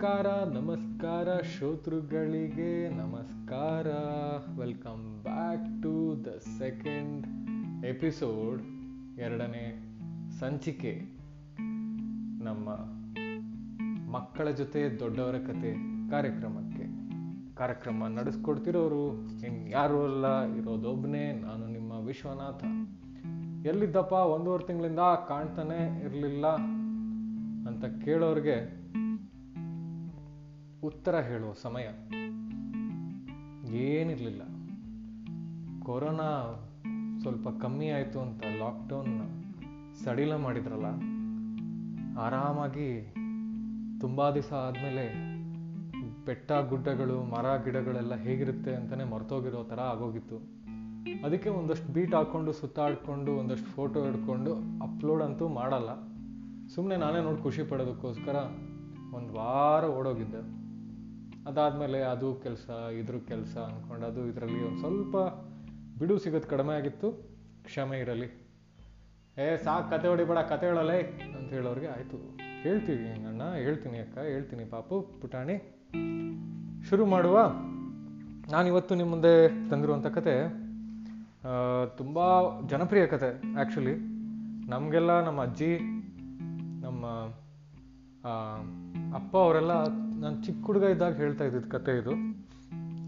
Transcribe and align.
ನಮಸ್ಕಾರ 0.00 0.44
ನಮಸ್ಕಾರ 0.44 1.40
ಶ್ರೋತೃಗಳಿಗೆ 1.40 2.88
ನಮಸ್ಕಾರ. 2.88 3.86
Welcome 4.58 5.22
back 5.22 5.82
to 5.82 6.24
the 6.24 6.26
second 6.58 7.26
episode 7.86 8.62
ಎರಡನೇ 9.18 9.96
ಸಂಚಿಕೆ. 10.40 11.00
ನಮ್ಮ 12.44 12.68
ಮಕ್ಕಳ 14.10 14.50
ಜೊತೆ 14.50 14.98
ದೊಡ್ಡವರ 14.98 15.34
ಕತೆ 15.38 15.76
ಕಾರ್ಯಕ್ರಮಕ್ಕೆ. 16.10 16.86
ಕಾರ್ಯಕ್ರಮ 17.54 18.06
ನಡೆಸ್ಕೊಡ್ತಿರೋರು 18.06 19.12
ಇನ್ಯಾರೂ 19.46 20.02
ಅಲ್ಲ 20.02 20.42
ಇರೋದೊಬ್ಬನೇ 20.42 21.32
ನಾನು 21.32 21.66
ನಿಮ್ಮ 21.66 21.92
ವಿಶ್ವನಾಥ. 21.92 22.64
ಎಲ್ಲಿದ್ದಪ್ಪ 23.66 24.12
ಒಂದೂವರೆ 24.12 24.66
ತಿಂಗಳಿಂದ 24.66 25.00
ಕಾಣ್ತಾನೆ 25.28 26.00
ಇರಲಿಲ್ಲ 26.00 26.46
ಅಂತ 27.66 28.04
ಕೇಳೋರಿಗೆ 28.04 28.79
ಉತ್ತರ 30.84 31.16
ಹೇಳುವ 31.16 31.52
ಸಮಯ. 31.62 31.86
ಏನಿರಲಿಲ್ಲ. 33.78 34.42
ಕೊರೋನಾ 35.84 36.28
ಸ್ವಲ್ಪ 37.22 37.48
ಕಮ್ಮಿ 37.62 37.88
ಆಯಿತು 37.88 38.20
ಅಂತ 38.20 38.42
ಲಾಕ್ಡೌನ್ 38.58 39.16
ಸಡಿಲ 40.04 40.36
ಮಾಡಿದ್ರಲ್ಲ, 40.36 40.88
ಆರಾಮಾಗಿ 42.18 42.88
ತುಂಬ 44.00 44.30
ದಿವಸ 44.30 44.52
ಆದಮೇಲೆ 44.52 45.04
ಬೆಟ್ಟ, 46.24 46.52
ಗುಡ್ಡಗಳು, 46.68 47.16
ಮರ, 47.24 47.46
ಗಿಡಗಳೆಲ್ಲ 47.64 48.14
ಹೇಗಿರುತ್ತೆ 48.14 48.74
ಅಂತಲೇ 48.74 49.04
ಮರ್ತೋಗಿರೋ 49.04 49.64
ಥರ 49.64 49.80
ಆಗೋಗಿತ್ತು. 49.80 50.38
ಅದಕ್ಕೆ 51.24 51.48
ಒಂದಷ್ಟು 51.48 51.92
ಬೀಟ್ 51.92 52.14
ಹಾಕ್ಕೊಂಡು, 52.14 52.52
ಸುತ್ತಾಡ್ಕೊಂಡು, 52.52 53.32
ಒಂದಷ್ಟು 53.32 53.66
ಫೋಟೋ 53.66 54.04
ಹಿಡ್ಕೊಂಡು 54.04 54.54
ಅಪ್ಲೋಡ್ 54.82 55.22
ಅಂತೂ 55.22 55.48
ಮಾಡಲ್ಲ. 55.48 55.90
ಸುಮ್ಮನೆ 56.68 56.96
ನಾನೇ 56.96 57.22
ನೋಡಿ 57.22 57.42
ಖುಷಿ 57.42 57.62
ಪಡೋದಕ್ಕೋಸ್ಕರ 57.62 58.36
ಒಂದು 59.14 59.32
ವಾರ 59.34 59.84
ಓಡೋಗಿದ್ದೆ. 59.84 60.59
ಅದಾದಮೇಲೆ 61.50 62.00
ಅದು 62.02 62.34
ಕೆಲಸ, 62.34 62.68
ಇದ್ರ 62.98 63.14
ಕೆಲಸ 63.28 63.56
ಅಂದ್ಕೊಂಡು 63.56 64.06
ಅದು 64.06 64.28
ಇದರಲ್ಲಿ 64.28 64.62
ಒಂದು 64.66 64.78
ಸ್ವಲ್ಪ 64.78 65.16
ಬಿಡು 65.98 66.18
ಸಿಗೋದು 66.18 66.48
ಕಡಿಮೆ 66.48 66.74
ಆಗಿತ್ತು. 66.74 67.08
ಕ್ಷಮೆ 67.64 67.98
ಇರಲಿ. 67.98 68.28
ಏ, 69.38 69.56
ಸಾಕು, 69.56 69.90
ಕತೆ 69.90 70.08
ಹೊಡಿಬೇಡ 70.08 70.38
ಕತೆ 70.38 70.66
ಹೇಳಲೇ 70.66 70.98
ಅಂತ 71.38 71.52
ಹೇಳೋರಿಗೆ 71.52 71.86
ಆಯಿತು. 71.86 72.16
ಹೇಳ್ತೀವಿ 72.62 73.08
ಅಣ್ಣ 73.28 73.42
ಹೇಳ್ತೀನಿ 73.54 73.98
ಅಕ್ಕ, 73.98 74.18
ಹೇಳ್ತೀನಿ 74.18 74.64
ಪಾಪು, 74.64 74.96
ಪುಟಾಣಿ. 75.20 75.56
ಶುರು 76.88 77.06
ಮಾಡುವ. 77.06 77.38
ನಾನಿವತ್ತು 78.50 78.94
ನಿಮ್ಮ 78.94 79.10
ಮುಂದೆ 79.10 79.32
ತಂದಿರುವಂಥ 79.70 80.06
ಕತೆ 80.06 80.34
ತುಂಬ 81.96 82.18
ಜನಪ್ರಿಯ 82.66 83.06
ಕತೆ 83.06 83.30
ಆ್ಯಕ್ಚುಲಿ 83.56 83.94
ನಮಗೆಲ್ಲ 84.70 85.20
ನಮ್ಮ 85.20 85.42
ಅಜ್ಜಿ, 85.42 85.72
ನಮ್ಮ 86.82 87.06
ಅಪ್ಪ 89.14 89.36
ಅವರೆಲ್ಲ 89.36 89.72
ನಾನು 90.20 90.42
ಚಿಕ್ಕ 90.42 90.66
ಹುಡುಗ 90.66 90.82
ಇದ್ದಾಗ 90.82 91.16
ಹೇಳ್ತಾ 91.16 91.44
ಇದ್ದಿದ್ದು 91.44 91.68
ಕತೆ 91.68 91.98
ಇದು. 91.98 92.10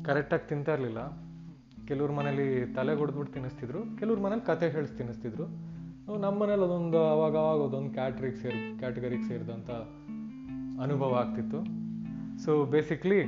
ಕರೆಕ್ಟಾಗಿ 0.05 0.49
ತಿಂತಾ 0.49 0.75
ಇರಲಿಲ್ಲ. 0.75 0.99
ಕೆಲವ್ರ 1.87 2.11
ಮನೇಲಿ 2.13 2.75
ತಲೆ 2.75 2.95
ಹೊಡೆದ್ಬಿಟ್ಟು 2.95 3.35
ತಿನ್ನಿಸ್ತಿದ್ರು. 3.35 3.99
ಕೆಲವ್ರ 3.99 4.21
ಮನೇಲಿ 4.21 4.47
ಕತೆ 4.47 4.69
ಹೇಳಿಸಿ 4.69 4.97
ತಿನ್ನಿಸ್ತಿದ್ರು. 4.97 5.47
ನಮ್ಮ 6.19 6.43
ಮನೇಲಿ 6.43 6.63
ಅದೊಂದು 6.63 6.99
ಅವಾಗ 6.99 7.37
ಅವಾಗ 7.37 7.69
ಅದೊಂದು 7.69 7.91
ಕ್ಯಾಟ್ರಿಗೆ 7.91 8.37
ಸೇರಿ 8.37 8.79
ಕ್ಯಾಟಗರಿಗೆ 8.79 9.29
ಸೇರಿದಂಥ 9.29 9.71
ಅನುಭವ 10.81 11.15
ಆಗ್ತಿತ್ತು. 11.15 11.65
ಸೊ 12.45 12.65
ಬೇಸಿಕ್ಲಿ 12.65 13.23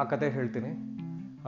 ಆ 0.00 0.04
ಕತೆ 0.04 0.30
ಹೇಳ್ತೀನಿ. 0.30 0.68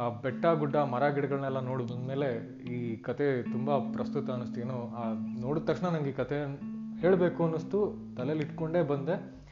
ಆ 0.00 0.08
ಬೆಟ್ಟ, 0.08 0.46
ಗುಡ್ಡ, 0.46 0.76
ಮರ 0.76 1.08
ಗಿಡಗಳನ್ನೆಲ್ಲ 1.08 1.60
ನೋಡಿದ್ಮೇಲೆ 1.60 2.58
ಈ 2.64 2.96
ಕತೆ 2.96 3.42
ತುಂಬ 3.42 3.78
ಪ್ರಸ್ತುತ 3.78 4.30
ಅನ್ನಿಸ್ತು. 4.30 4.60
ಏನೋ 4.60 4.94
ಆ 4.96 5.12
ನೋಡಿದ 5.40 5.62
ತಕ್ಷಣ 5.62 5.86
ನನಗೆ 5.86 6.10
ಈ 6.10 6.12
ಕತೆ 6.12 6.60
ಹೇಳಬೇಕು 7.00 7.44
ಅನ್ನಿಸ್ತು. 7.44 7.96
ತಲೆಯಲ್ಲಿ 8.16 8.44
ಇಟ್ಕೊಂಡೇ 8.44 8.82
ಬಂದೆ. 8.82 9.42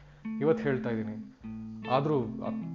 ಇವತ್ತು 0.41 0.65
ಹೇಳ್ತಾ 0.65 0.91
ಇದ್ದೀನಿ 0.91 1.30
ಆದರೂ 1.91 2.22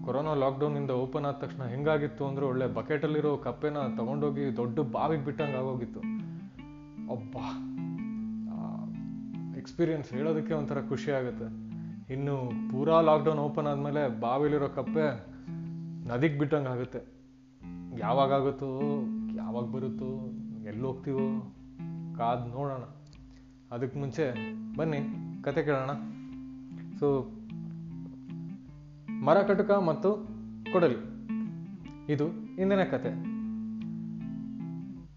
ಕೊರೋನಾ 0.05 0.33
ಲಾಕ್ಡೌನಿಂದ 0.33 0.91
ಓಪನ್ 0.91 1.25
ಆದ 1.25 1.33
ತಕ್ಷಣ 1.33 1.63
ಹೆಂಗಾಗಿತ್ತು 1.63 2.25
ಅಂದರೆ 2.25 2.45
ಒಳ್ಳೆ 2.45 2.67
ಬಕೆಟಲ್ಲಿರೋ 2.67 3.37
ಕಪ್ಪೆನ 3.37 3.77
ತಗೊಂಡೋಗಿ 3.97 4.57
ದೊಡ್ಡ 4.57 4.79
ಬಾವಿಗೆ 4.79 5.25
ಬಿಟ್ಟಂಗೆ 5.25 5.57
ಆಗೋಗಿತ್ತು. 5.57 5.99
ಅಬ್ಬಾ 7.11 7.71
ಎಕ್ಸ್ಪೀರಿಯನ್ಸ್ 9.57 10.13
ಹೇಳೋದಕ್ಕೆ 10.13 10.53
ಒಂಥರ 10.53 10.81
ಖುಷಿ 10.89 11.11
ಆಗುತ್ತೆ. 11.11 11.45
ಇನ್ನು 12.13 12.49
ಪೂರಾ 12.71 13.01
ಲಾಕ್ಡೌನ್ 13.01 13.39
ಓಪನ್ 13.39 13.67
ಆದಮೇಲೆ 13.67 14.19
ಬಾವಿಲಿರೋ 14.19 14.69
ಕಪ್ಪೆ 14.69 15.35
ನದಿಗೆ 16.07 16.39
ಬಿಟ್ಟಂಗೆ 16.39 16.69
ಆಗುತ್ತೆ. 16.69 16.99
ಯಾವಾಗ 17.99 18.33
ಆಗುತ್ತೋ, 18.33 18.79
ಯಾವಾಗ 19.35 19.63
ಬರುತ್ತೋ, 19.63 20.29
ಎಲ್ಲಿ 20.65 20.81
ಹೋಗ್ತೀವೋ, 20.81 21.55
ಕಾದು 22.17 22.47
ನೋಡೋಣ. 22.49 22.81
ಅದಕ್ಕೆ 23.71 23.99
ಮುಂಚೆ 23.99 24.33
ಬನ್ನಿ, 24.77 24.99
ಕತೆ 25.43 25.63
ಕೇಳೋಣ. 25.63 25.89
ಸೊ 26.99 27.34
ಮರ 29.25 29.37
ಕಟುಕ 29.41 29.71
ಮತ್ತು 29.71 30.09
ಕೊಡಲಿ. 30.71 30.97
ಇದು 32.13 32.25
ಇಂದಿನ 32.61 32.83
ಕತೆ. 32.83 33.11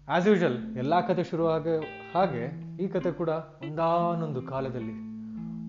ಆಸ್ 0.07 0.27
ಯೂಶಲ್ 0.27 0.77
ಎಲ್ಲ 0.77 0.93
ಕತೆ 1.07 1.23
ಶುರು 1.23 1.47
ಆಗ 1.47 1.67
ಹಾಗೆ 2.13 2.43
ಈ 2.83 2.87
ಕತೆ 2.87 3.11
ಕೂಡ 3.11 3.29
ಒಂದಾನೊಂದು 3.63 4.41
ಕಾಲದಲ್ಲಿ, 4.41 4.95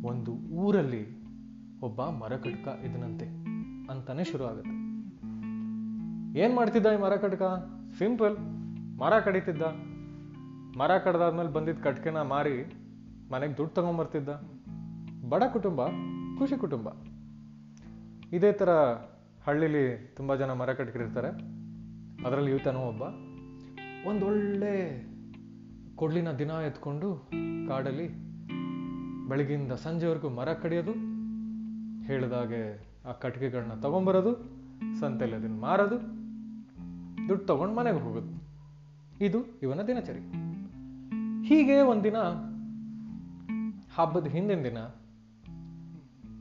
ಒಂದು 0.07 0.33
ಊರಲ್ಲಿ 0.63 1.03
ಒಬ್ಬ 1.83 2.01
ಮರ 2.21 2.37
ಕಟುಕ 2.37 2.69
ಇದನಂತೆ 2.85 3.27
ಅಂತಾನೆ 3.93 4.25
ಶುರು 4.25 4.45
ಆಗುತ್ತೆ. 4.45 4.77
ಏನ್ 6.41 6.57
ಮಾಡ್ತಿದ್ದ 6.57 6.87
ಈ 6.87 7.01
ಮರ 7.03 7.17
ಕಟಕ? 7.17 7.43
ಸಿಂಪಲ್ 7.99 8.37
ಮರ 8.99 9.21
ಕಡಿತಿದ್ದ. 9.21 9.63
ಮರ 10.79 10.99
ಕಡ್ದಾದ್ಮೇಲೆ 10.99 11.53
ಬಂದಿದ್ದ 11.53 11.81
ಕಟ್ಕೆನ 11.83 12.23
ಮಾರಿ 12.23 12.57
ಮನೆಗೆ 13.33 13.57
ದುಡ್ಡು 13.57 13.75
ತಗೊಂಬರ್ತಿದ್ದ. 13.75 14.29
ಬಡ 15.29 15.43
ಕುಟುಂಬ, 15.53 15.81
ಖುಷಿ 16.39 16.57
ಕುಟುಂಬ. 16.57 16.89
ಇದೇ 18.33 18.53
ಥರ 18.53 18.71
ಹಳ್ಳಿಲಿ 19.45 20.13
ತುಂಬ 20.17 20.35
ಜನ 20.35 20.53
ಮರ 20.53 20.73
ಕಟ್ಕಿರ್ತಾರೆ 20.73 21.29
ಅದರಲ್ಲಿ 22.27 22.57
ಈತನೂ 22.57 22.79
ಒಬ್ಬ. 22.79 23.03
ಒಂದೊಳ್ಳೆ 24.09 25.05
ಕೊಡ್ಲಿನ 25.97 26.33
ದಿನ 26.33 26.51
ಎತ್ಕೊಂಡು 26.51 27.31
ಕಾಡಲ್ಲಿ 27.69 28.09
ಬೆಳಗಿಂದ 29.29 29.73
ಸಂಜೆವರೆಗೂ 29.73 30.29
ಮರ 30.29 30.53
ಕಡಿಯೋದು 30.53 30.93
ಹೇಳಿದಾಗೆ 32.05 32.91
ಆ 33.09 33.13
ಕಟ್ಟಿಗೆಗಳನ್ನ 33.13 33.73
ತಗೊಂಬರೋದು 33.73 34.35
ಸಂತೆಯಲ್ಲಿ 35.01 35.37
ಅದನ್ನು 35.37 35.61
ಮಾರೋದು, 35.61 36.01
ದುಡ್ಡು 37.29 37.47
ತಗೊಂಡು 37.47 37.75
ಮನೆಗೆ 37.75 37.99
ಹೋಗೋದು. 37.99 38.51
ಇದು 39.25 39.39
ಇವನ 39.63 39.81
ದಿನಚರಿ. 39.83 40.21
ಹೀಗೆ 41.49 41.81
ಒಂದಿನ, 41.81 42.17
ಹಬ್ಬದ 43.95 44.27
ಹಿಂದಿನ 44.27 44.63
ದಿನ 44.65 44.79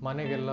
ಮನೆಗೆಲ್ಲ 0.03 0.49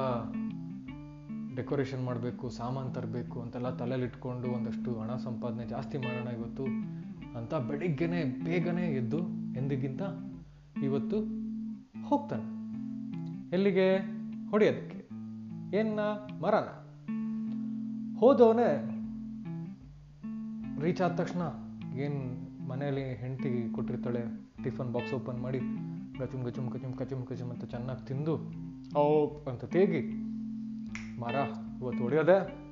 ಡೆಕೋರೇಷನ್ 1.56 2.04
ಮಾಡಬೇಕು, 2.04 2.50
ಸಾಮಾನು 2.50 2.90
ತರಬೇಕು 2.90 3.40
ಅಂತೆಲ್ಲ 3.40 3.76
ತಲೆಯಲ್ಲಿ 3.76 4.06
ಇಟ್ಕೊಂಡು 4.06 4.48
ಒಂದಷ್ಟು 4.48 5.00
ಹಣ 5.00 5.16
ಸಂಪಾದನೆ 5.16 5.66
ಜಾಸ್ತಿ 5.66 5.98
ಮಾಡೋಣ 5.98 6.28
ಇವತ್ತು 6.28 6.64
ಅಂತ 7.38 7.54
ಬೆಳಿಗ್ಗೆನೆ 7.54 8.24
ಬೇಗನೆ 8.24 8.82
ಎದ್ದು 8.82 9.18
ಎಂದಿಗಿಂತ 9.56 10.02
ಇವತ್ತು 10.82 11.16
ಹೋಗ್ತಾನೆ. 12.04 12.56
ಎಲ್ಲಿಗೆ? 13.52 13.96
ಹೊಡೆಯೋದಕ್ಕೆ. 14.50 15.08
ಏನ್ನ? 15.76 16.00
ಮರನ. 16.40 16.68
ಹೋದವನೇ 18.20 18.92
ರೀಚ್ 20.80 21.02
ಆದ 21.02 21.14
ತಕ್ಷಣ 21.14 21.40
ಏನು 21.96 22.46
ಮನೆಯಲ್ಲಿ 22.68 23.14
ಹೆಂಡತಿ 23.14 23.72
ಕೊಟ್ಟಿರ್ತಾಳೆ, 23.72 24.24
ಟಿಫನ್ 24.64 24.92
ಬಾಕ್ಸ್ 24.92 25.14
ಓಪನ್ 25.14 25.38
ಮಾಡಿ 25.38 25.58
ಗಚುಮ್ 26.18 26.44
ಗಚುಮ್ 26.44 26.72
ಕಚುಮ್ 26.72 26.94
ಕಚುಮ್ 26.94 27.26
ಕಚುಮ್ 27.26 27.50
ಅಂತ 27.50 27.64
ಚೆನ್ನಾಗಿ 27.64 28.06
ತಿಂದು 28.06 28.34
ಓ 28.98 29.28
ಅಂತ 29.50 29.64
ತೇಗಿ 29.64 30.25
ಮರ, 31.20 31.34
ಇವತ್ತು 31.80 32.02
ಹೊಡೆಯೋದೆ, 32.02 32.66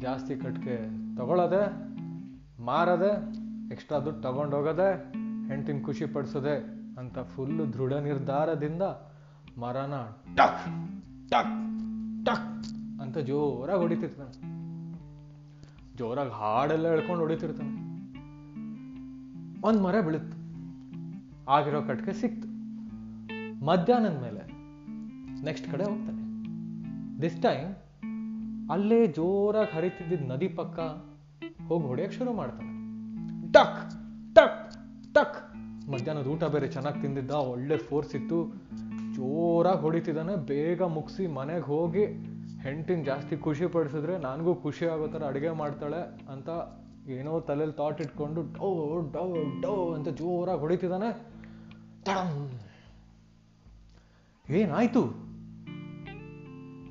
ಜಾಸ್ತಿ 0.00 0.36
ಕಟ್ಗೆ 0.36 0.76
ತಗೊಳ್ಳೋದೆ 1.16 1.90
ಮಾರದೆ 2.62 3.40
ಎಕ್ಸ್ಟ್ರಾ 3.72 3.98
ದುಡ್ಡು 3.98 4.22
ತಗೊಂಡೋಗೋದೆ 4.22 5.12
ಹೆಂಡತಿನ 5.48 5.82
ಖುಷಿ 5.84 6.06
ಪಡಿಸೋದೆ 6.06 6.56
ಅಂತ 6.98 7.18
ಫುಲ್ 7.18 7.72
ದೃಢ 7.72 7.92
ನಿರ್ಧಾರದಿಂದ 7.92 8.82
ಮರನ 9.58 9.94
ಟಕ್ 10.36 10.66
ಟಕ್ 11.30 11.70
ಟಕ್ 12.26 12.64
ಅಂತ 13.02 13.18
ಜೋರಾಗಿ 13.18 13.80
ಹೊಡಿತಿರ್ತಾನೆ. 13.80 14.60
ಜೋರಾಗಿ 15.96 16.30
ಹಾಡೆಲ್ಲ 16.30 16.88
ಹೇಳ್ಕೊಂಡು 16.88 17.20
ಹೊಡಿತಿರ್ತಾನೆ. 17.20 17.90
ಒಂದು 19.66 19.82
ಮರ 19.82 20.00
ಬೀಳುತ್ತೆ. 20.00 20.40
ಆಗಿರೋ 21.48 21.82
ಕಟ್ಗೆ 21.82 22.12
ಸಿಕ್ತು. 22.12 22.48
ಮಧ್ಯಾಹ್ನದ 23.64 24.22
ಮೇಲೆ 24.22 24.40
ನೆಕ್ಸ್ಟ್ 25.44 25.70
ಕಡೆ 25.70 25.84
ಹೋಗ್ತಾನೆ. 25.84 26.09
ದಿಸ್ 27.22 27.42
ಟೈಮ್ 27.42 27.74
ಅಲ್ಲೇ 28.70 29.06
ಜೋರಾಗಿ 29.06 29.76
ಹರಿತಿದ್ದ 29.76 30.30
ನದಿ 30.30 30.48
ಪಕ್ಕ 30.48 30.78
ಹೋಗಿ 31.68 31.86
ಹೊಡೆಯಕ್ಕೆ 31.86 32.18
ಶುರು 32.18 32.32
ಮಾಡ್ತಾನೆ. 32.32 32.72
ಟಕ್ 33.52 33.90
ಟಕ್ 34.34 34.72
ಟಕ್. 35.14 35.36
ಮಧ್ಯಾಹ್ನದ 35.90 36.26
ಊಟ 36.26 36.44
ಬೇರೆ 36.44 36.68
ಚೆನ್ನಾಗಿ 36.68 37.00
ತಿಂದಿದ್ದ, 37.00 37.30
ಒಳ್ಳೆ 37.30 37.76
ಫೋರ್ಸ್ 37.76 38.14
ಇತ್ತು. 38.14 38.38
ಜೋರಾಗಿ 39.14 39.80
ಹೊಡಿತಿದ್ದಾನೆ, 39.80 40.36
ಬೇಗ 40.36 40.82
ಮುಗಿಸಿ 40.82 41.26
ಮನೆಗೆ 41.26 41.64
ಹೋಗಿ 41.64 42.04
ಹೆಂಡತಿನ 42.62 43.02
ಜಾಸ್ತಿ 43.02 43.36
ಖುಷಿ 43.36 43.66
ಪಡಿಸಿದ್ರೆ 43.66 44.18
ನನಗೂ 44.18 44.54
ಖುಷಿ 44.54 44.86
ಆಗೋ 44.86 45.06
ಥರ 45.08 45.24
ಅಡುಗೆ 45.24 45.50
ಮಾಡ್ತಾಳೆ 45.50 46.00
ಅಂತ 46.32 46.48
ಏನೋ 47.08 47.40
ತಲೆಯಲ್ಲಿ 47.40 47.76
ಥಾಟ್ 47.76 48.00
ಇಟ್ಕೊಂಡು 48.00 48.42
ಡೌ 48.42 48.72
ಡೌ 49.10 49.34
ಡೌ 49.60 49.94
ಅಂತ 49.94 50.08
ಜೋರಾಗಿ 50.08 50.60
ಹೊಡಿತಿದ್ದಾನೆ. 50.60 51.10
ಏನಾಯ್ತು? 54.48 55.29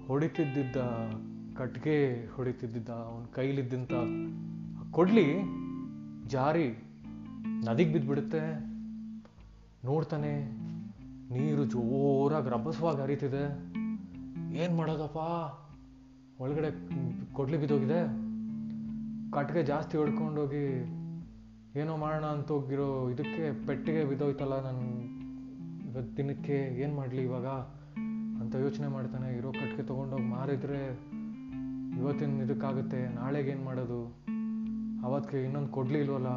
ಹೊಡಿತಿದ್ದಿದ್ದ, 0.10 0.76
ಕಟ್ಗೆ 1.56 2.28
ಹೊಡಿತಿದ್ದಿದ್ದ, 2.28 2.90
ಅವನ 2.90 3.26
ಕೈಲಿದ್ದಂಥ 3.34 3.92
ಕೊಡ್ಲಿ 4.92 5.26
ಜಾರಿ 6.28 6.68
ನದಿಗೆ 7.42 7.94
ಬಿದ್ದುಬಿಡುತ್ತೆ. 7.94 8.42
ನೋಡ್ತಾನೆ 9.86 10.32
ನೀರು 11.34 11.66
ಜೋರಾಗಿ 11.66 12.50
ರಭಸವಾಗಿ 12.50 13.02
ಹರಿತಿದೆ. 13.02 13.44
ಏನು 14.58 14.76
ಮಾಡೋದಪ್ಪ? 14.78 15.18
ಒಳಗಡೆ 16.42 16.70
ಕೊಡ್ಲಿ 17.34 17.58
ಬಿದ್ದೋಗಿದೆ. 17.58 18.00
ಕಟ್ಗೆ 19.32 19.64
ಜಾಸ್ತಿ 19.64 19.98
ಹೊಡ್ಕೊಂಡೋಗಿ 19.98 20.80
ಏನೋ 21.80 21.98
ಮಾಡೋಣ 21.98 22.26
ಅಂತ 22.26 22.48
ಹೋಗಿರೋ 22.48 23.10
ಇದಕ್ಕೆ 23.10 23.68
ಪೆಟ್ಟಿಗೆ 23.68 24.06
ಬಿದ್ದೋಯ್ತಲ್ಲ 24.06 24.66
ನನ್ನ 24.66 24.82
ಇವತ್ತು 25.90 26.18
ದಿನಕ್ಕೆ, 26.18 26.82
ಏನು 26.82 26.96
ಮಾಡಲಿ 26.96 27.24
ಇವಾಗ? 27.24 27.79
ಅಂತ 28.42 28.56
ಯೋಚನೆ 28.56 28.88
ಮಾಡ್ತಾನೆ. 28.88 29.38
ಇರೋ 29.38 29.52
ಕಟ್ಟಿಗೆ 29.52 29.84
ತೊಗೊಂಡೋಗಿ 29.84 30.24
ಮಾರಿದ್ರೆ 30.24 30.86
ಇವತ್ತಿನ 32.00 32.42
ಇದಕ್ಕಾಗುತ್ತೆ 32.42 33.08
ನಾಳೆಗೇನು 33.08 33.64
ಮಾಡೋದು? 33.64 34.16
ಅವತ್ತಿಗೆ 35.04 35.44
ಇನ್ನೊಂದು 35.44 35.70
ಕೊಡ್ಲಿ 35.70 36.00
ಇಲ್ವಲ್ಲ? 36.00 36.28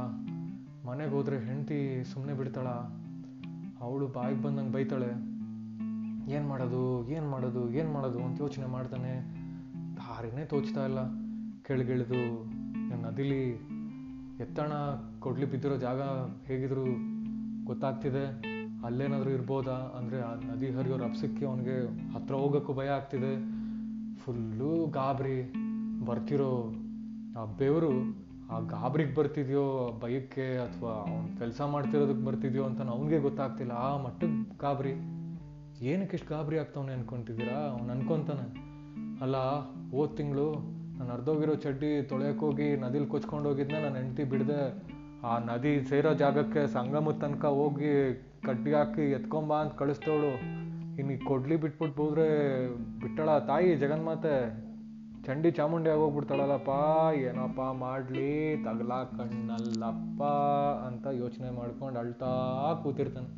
ಮನೆಗೆ 0.88 1.10
ಹೋದರೆ 1.10 1.38
ಹೆಂಡತಿ 1.38 2.04
ಸುಮ್ಮನೆ 2.04 2.34
ಬಿಡ್ತಾಳ. 2.34 2.66
ಅವಳು 3.80 4.06
ಬಾಯಿಗೆ 4.06 4.42
ಬಂದಂಗೆ 4.42 4.72
ಬೈತಾಳೆ. 4.72 5.08
ಏನು 6.32 6.48
ಮಾಡೋದು? 6.48 7.08
ಏನು 7.08 7.30
ಮಾಡೋದು? 7.30 7.70
ಏನು 7.70 7.92
ಮಾಡೋದು? 7.92 8.24
ಅಂತ 8.24 8.40
ಯೋಚನೆ 8.40 8.66
ಮಾಡ್ತಾನೆ. 8.66 9.36
ದಾರಿನೇ 9.96 10.44
ತೋಚ್ತಾ 10.44 10.84
ಇಲ್ಲ. 10.84 10.98
ಕೆಳಗಿಳಿದು 11.62 12.44
ನದಿಲಿ 13.02 13.50
ಎತ್ತಣ, 14.40 14.72
ಕೊಡ್ಲಿ 15.18 15.46
ಬಿದ್ದಿರೋ 15.46 15.76
ಜಾಗ 15.76 16.00
ಹೇಗಿದ್ರು 16.44 16.84
ಗೊತ್ತಾಗ್ತಿದೆ? 17.64 18.51
ಅಲ್ಲೇನಾದರೂ 18.84 19.30
ಇರ್ಬೋದಾ? 19.30 19.94
ಅಂದರೆ 19.98 20.20
ಆ 20.20 20.34
ನದಿ 20.34 20.70
ಹರಿಯೋ 20.70 20.96
ರಭಸಕ್ಕೆ 20.96 21.46
ಅವನಿಗೆ 21.46 21.84
ಹತ್ರ 22.12 22.34
ಹೋಗೋಕ್ಕೂ 22.34 22.72
ಭಯ 22.72 22.88
ಆಗ್ತಿದೆ. 22.88 23.62
ಫುಲ್ಲು 24.18 24.90
ಗಾಬರಿ. 24.90 25.52
ಬರ್ತಿರೋ 26.06 26.72
ಆ 27.38 27.44
ಬೆವರು 27.44 28.22
ಆ 28.50 28.58
ಗಾಬರಿಗೆ 28.58 29.14
ಬರ್ತಿದ್ಯೋ 29.14 29.92
ಭಯಕ್ಕೆ 30.02 30.56
ಅಥವಾ 30.56 30.90
ಅವ್ನು 30.90 31.38
ಕೆಲಸ 31.38 31.60
ಮಾಡ್ತಿರೋದಕ್ಕೆ 31.60 32.24
ಬರ್ತಿದ್ಯೋ 32.24 32.64
ಅಂತ 32.64 32.80
ಅವನಿಗೆ 32.80 33.18
ಗೊತ್ತಾಗ್ತಿಲ್ಲ. 33.18 33.72
ಆ 33.72 34.02
ಮಟ್ಟಕ್ಕೆ 34.02 34.58
ಗಾಬರಿ. 34.58 34.92
ಏನಕ್ಕೆ 35.86 36.16
ಇಷ್ಟು 36.16 36.34
ಗಾಬರಿ 36.34 36.58
ಆಗ್ತವನೆ 36.58 36.92
ಅನ್ಕೊಂತಿದ್ದೀರಾ? 36.92 37.56
ಅವ್ನು 37.56 37.92
ಅನ್ಕೊತಾನೆ. 37.92 38.72
ಅಲ್ಲ, 39.22 39.36
ಹೋದ 39.90 40.14
ತಿಂಗಳು 40.14 40.52
ನಾನು 40.98 41.12
ಅರ್ಧೋಗಿರೋ 41.12 41.54
ಚಡ್ಡಿ 41.54 42.02
ತೊಳೆಯೋಕ್ಕೋಗಿ 42.02 42.76
ನದಿಲಿ 42.76 43.06
ಕೊಚ್ಕೊಂಡು 43.06 43.48
ಹೋಗಿದ್ನ 43.48 43.74
ನಾನು 43.82 43.96
ಹೆಂಡ್ತಿ 43.96 44.24
ಬಿಡದೆ. 44.24 44.82
ಆ 45.26 45.38
ನದಿ 45.38 45.84
ಸೇರೋ 45.84 46.14
ಜಾಗಕ್ಕೆ 46.14 46.66
ಸಂಗಮದ 46.66 47.14
ತನಕ 47.14 47.44
ಹೋಗಿ 47.44 48.22
ಕಡ್ಡಿ 48.46 48.72
ಹಾಕಿ 48.72 49.10
ಎತ್ಕೊಂಬ 49.10 49.52
ಅಂತ 49.54 49.72
ಕಳಿಸ್ತವಳು. 49.72 50.32
ಇನ್ನು 50.98 51.24
ಕೊಡ್ಲಿ 51.24 51.56
ಬಿಟ್ಬಿಟ್ಟು 51.56 52.02
ಹೋದ್ರೆ 52.02 52.26
ಬಿಟ್ಟಳ 53.00 53.38
ತಾಯಿ 53.38 53.74
ಜಗನ್ಮಾತೆ 53.74 54.34
ಚಂಡಿ 55.26 55.50
ಚಾಮುಂಡಿ 55.50 55.90
ಆಗೋಗ್ಬಿಡ್ತಾಳಲ್ಲಪ್ಪ, 55.90 56.70
ಏನಪ್ಪ 57.16 57.60
ಮಾಡ್ಲಿ, 57.60 58.56
ತಗಲಾ 58.64 59.04
ಕಣ್ಣಲ್ಲಪ್ಪ 59.04 60.22
ಅಂತ 60.86 61.06
ಯೋಚನೆ 61.06 61.50
ಮಾಡ್ಕೊಂಡು 61.50 62.00
ಅಳ್ತಾ 62.00 62.30
ಕೂತಿರ್ತಾನೆ. 62.82 63.28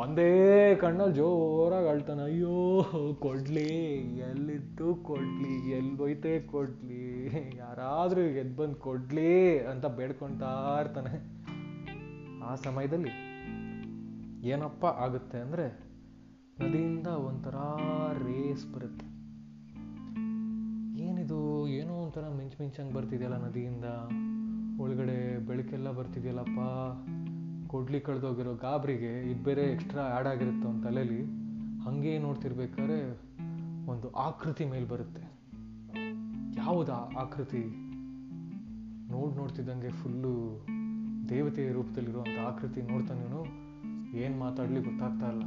ಒಂದೇ 0.00 0.74
ಕಣ್ಣಲ್ಲಿ 0.74 1.14
ಜೋರಾಗಿ 1.14 1.88
ಅಳ್ತಾನೆ, 1.88 2.22
ಅಯ್ಯೋ, 2.22 2.54
ಕೊಡ್ಲಿ 3.12 3.68
ಎಲ್ಲಿತ್ತು 4.28 4.94
ಕೊಡ್ಲಿ, 4.94 5.70
ಎಲ್ಲಿ 5.70 5.96
ಹೋಯ್ತೆ 5.96 6.40
ಕೊಡ್ಲಿ, 6.40 7.02
ಯಾರಾದ್ರೂ 7.58 8.20
ಎದ್ದು 8.20 8.62
ಬಂದು 8.62 8.74
ಕೊಡ್ಲಿ 8.74 9.58
ಅಂತ 9.58 9.86
ಬೇಡ್ಕೊಳ್ತಾ 9.86 10.52
ಇರ್ತಾನೆ. 10.80 11.14
ಆ 12.44 12.54
ಸಮಯದಲ್ಲಿ 12.54 13.31
ಏನಪ್ಪ 14.42 14.84
ಆಗುತ್ತೆ 14.84 15.38
ಅಂದರೆ 15.38 15.80
ನದಿಯಿಂದ 16.60 17.06
ಒಂಥರ 17.06 17.54
ರೇಸ್ 18.12 18.74
ಬರುತ್ತೆ. 18.74 19.06
ಏನಿದು, 21.02 21.68
ಏನೋ 21.68 21.92
ಒಂಥರ 21.94 22.28
ಮಿಂಚ್ 22.28 22.60
ಮಿಂಚಂಗೆ 22.60 22.94
ಬರ್ತಿದೆಯಲ್ಲ 22.94 23.36
ನದಿಯಿಂದ. 23.36 23.84
ಒಳಗಡೆ 24.80 25.46
ಬೆಳಕೆಲ್ಲ 25.46 25.90
ಬರ್ತಿದೆಯಲ್ಲಪ್ಪ. 25.90 26.60
ಕೊಡ್ಲಿ 27.70 28.00
ಕಳೆದೋಗಿರೋ 28.00 28.54
ಗಾಬರಿಗೆ 28.54 29.30
ಇದು 29.30 29.44
ಬೇರೆ 29.44 29.62
ಎಕ್ಸ್ಟ್ರಾ 29.62 30.02
ಆ್ಯಡ್ 30.02 30.28
ಆಗಿರುತ್ತೆ 30.28 30.68
ಅವನ 30.68 30.82
ತಲೆಯಲ್ಲಿ 30.82 31.24
ಹಾಗೆ 31.80 32.18
ನೋಡ್ತಿರ್ಬೇಕಾದ್ರೆ 32.18 33.12
ಒಂದು 33.86 34.10
ಆಕೃತಿ 34.10 34.64
ಮೇಲೆ 34.64 34.84
ಬರುತ್ತೆ. 34.84 35.22
ಯಾವುದಾ 36.56 36.94
ಆಕೃತಿ? 36.94 37.62
ನೋಡಿ 39.10 39.36
ನೋಡ್ತಿದ್ದಂಗೆ 39.36 39.90
ಫುಲ್ಲು 39.90 40.66
ದೇವತೆಯ 41.28 41.72
ರೂಪದಲ್ಲಿರುವಂಥ 41.72 42.38
ಆಕೃತಿ 42.46 42.82
ನೋಡ್ತಾನೇನು 42.82 43.61
ಏನು 44.14 44.38
ಮಾತಾಡಲಿ 44.38 44.80
ಗೊತ್ತಾಗ್ತಾ 44.82 45.28
ಇಲ್ಲ. 45.28 45.42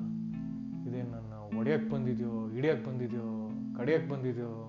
ಇದೇನು 0.88 1.10
ನನ್ನ 1.10 1.60
ಒಡೆಯಕ್ಕೆ 1.60 1.90
ಬಂದಿದೆಯೋ 1.90 2.50
ಹಿಡಿಯಕ್ಕೆ 2.50 2.92
ಬಂದಿದೆಯೋ 2.92 3.50
ಕಡಿಯಕ್ಕೆ 3.78 4.10
ಬಂದಿದೆಯೋ 4.10 4.68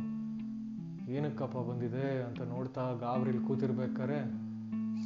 ಏನಕ್ಕಪ್ಪ 1.08 1.56
ಬಂದಿದೆ 1.56 2.22
ಅಂತ 2.22 2.42
ನೋಡ್ತಾ 2.42 2.92
ಗಾಬರಿಲಿ 2.92 3.38
ಕೂತಿರ್ಬೇಕಾದ್ರೆ 3.38 4.18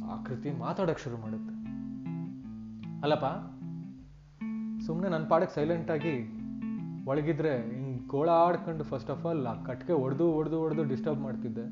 ಆಕೃತಿ 0.05 0.51
ಮಾತಾಡೋಕ್ಕೆ 0.51 1.03
ಶುರು 1.03 1.17
ಮಾಡುತ್ತೆ. 1.17 1.55
ಅಲ್ಲಪ್ಪ 3.01 3.25
ಸುಮ್ಮನೆ 4.85 5.09
ನನ್ನ 5.09 5.25
ಪಾಡಕ್ಕೆ 5.25 5.55
ಸೈಲೆಂಟಾಗಿ 5.55 6.41
ಒಳಗಿದ್ರೆ 7.05 7.75
ಹಿಂಗೆ 7.75 8.07
ಗೋಳಾಡ್ಕೊಂಡು 8.07 8.83
ಫಸ್ಟ್ 8.83 9.09
ಆಫ್ 9.09 9.25
ಆಲ್ 9.25 9.47
ಆ 9.47 9.63
ಕಟ್ಗೆ 9.63 9.93
ಹೊಡೆದು 9.93 10.33
ಹೊಡೆದು 10.33 10.59
ಹೊಡೆದು 10.59 10.83
ಡಿಸ್ಟರ್ಬ್ 10.83 11.19
ಮಾಡ್ತಿದ್ದೆ. 11.19 11.65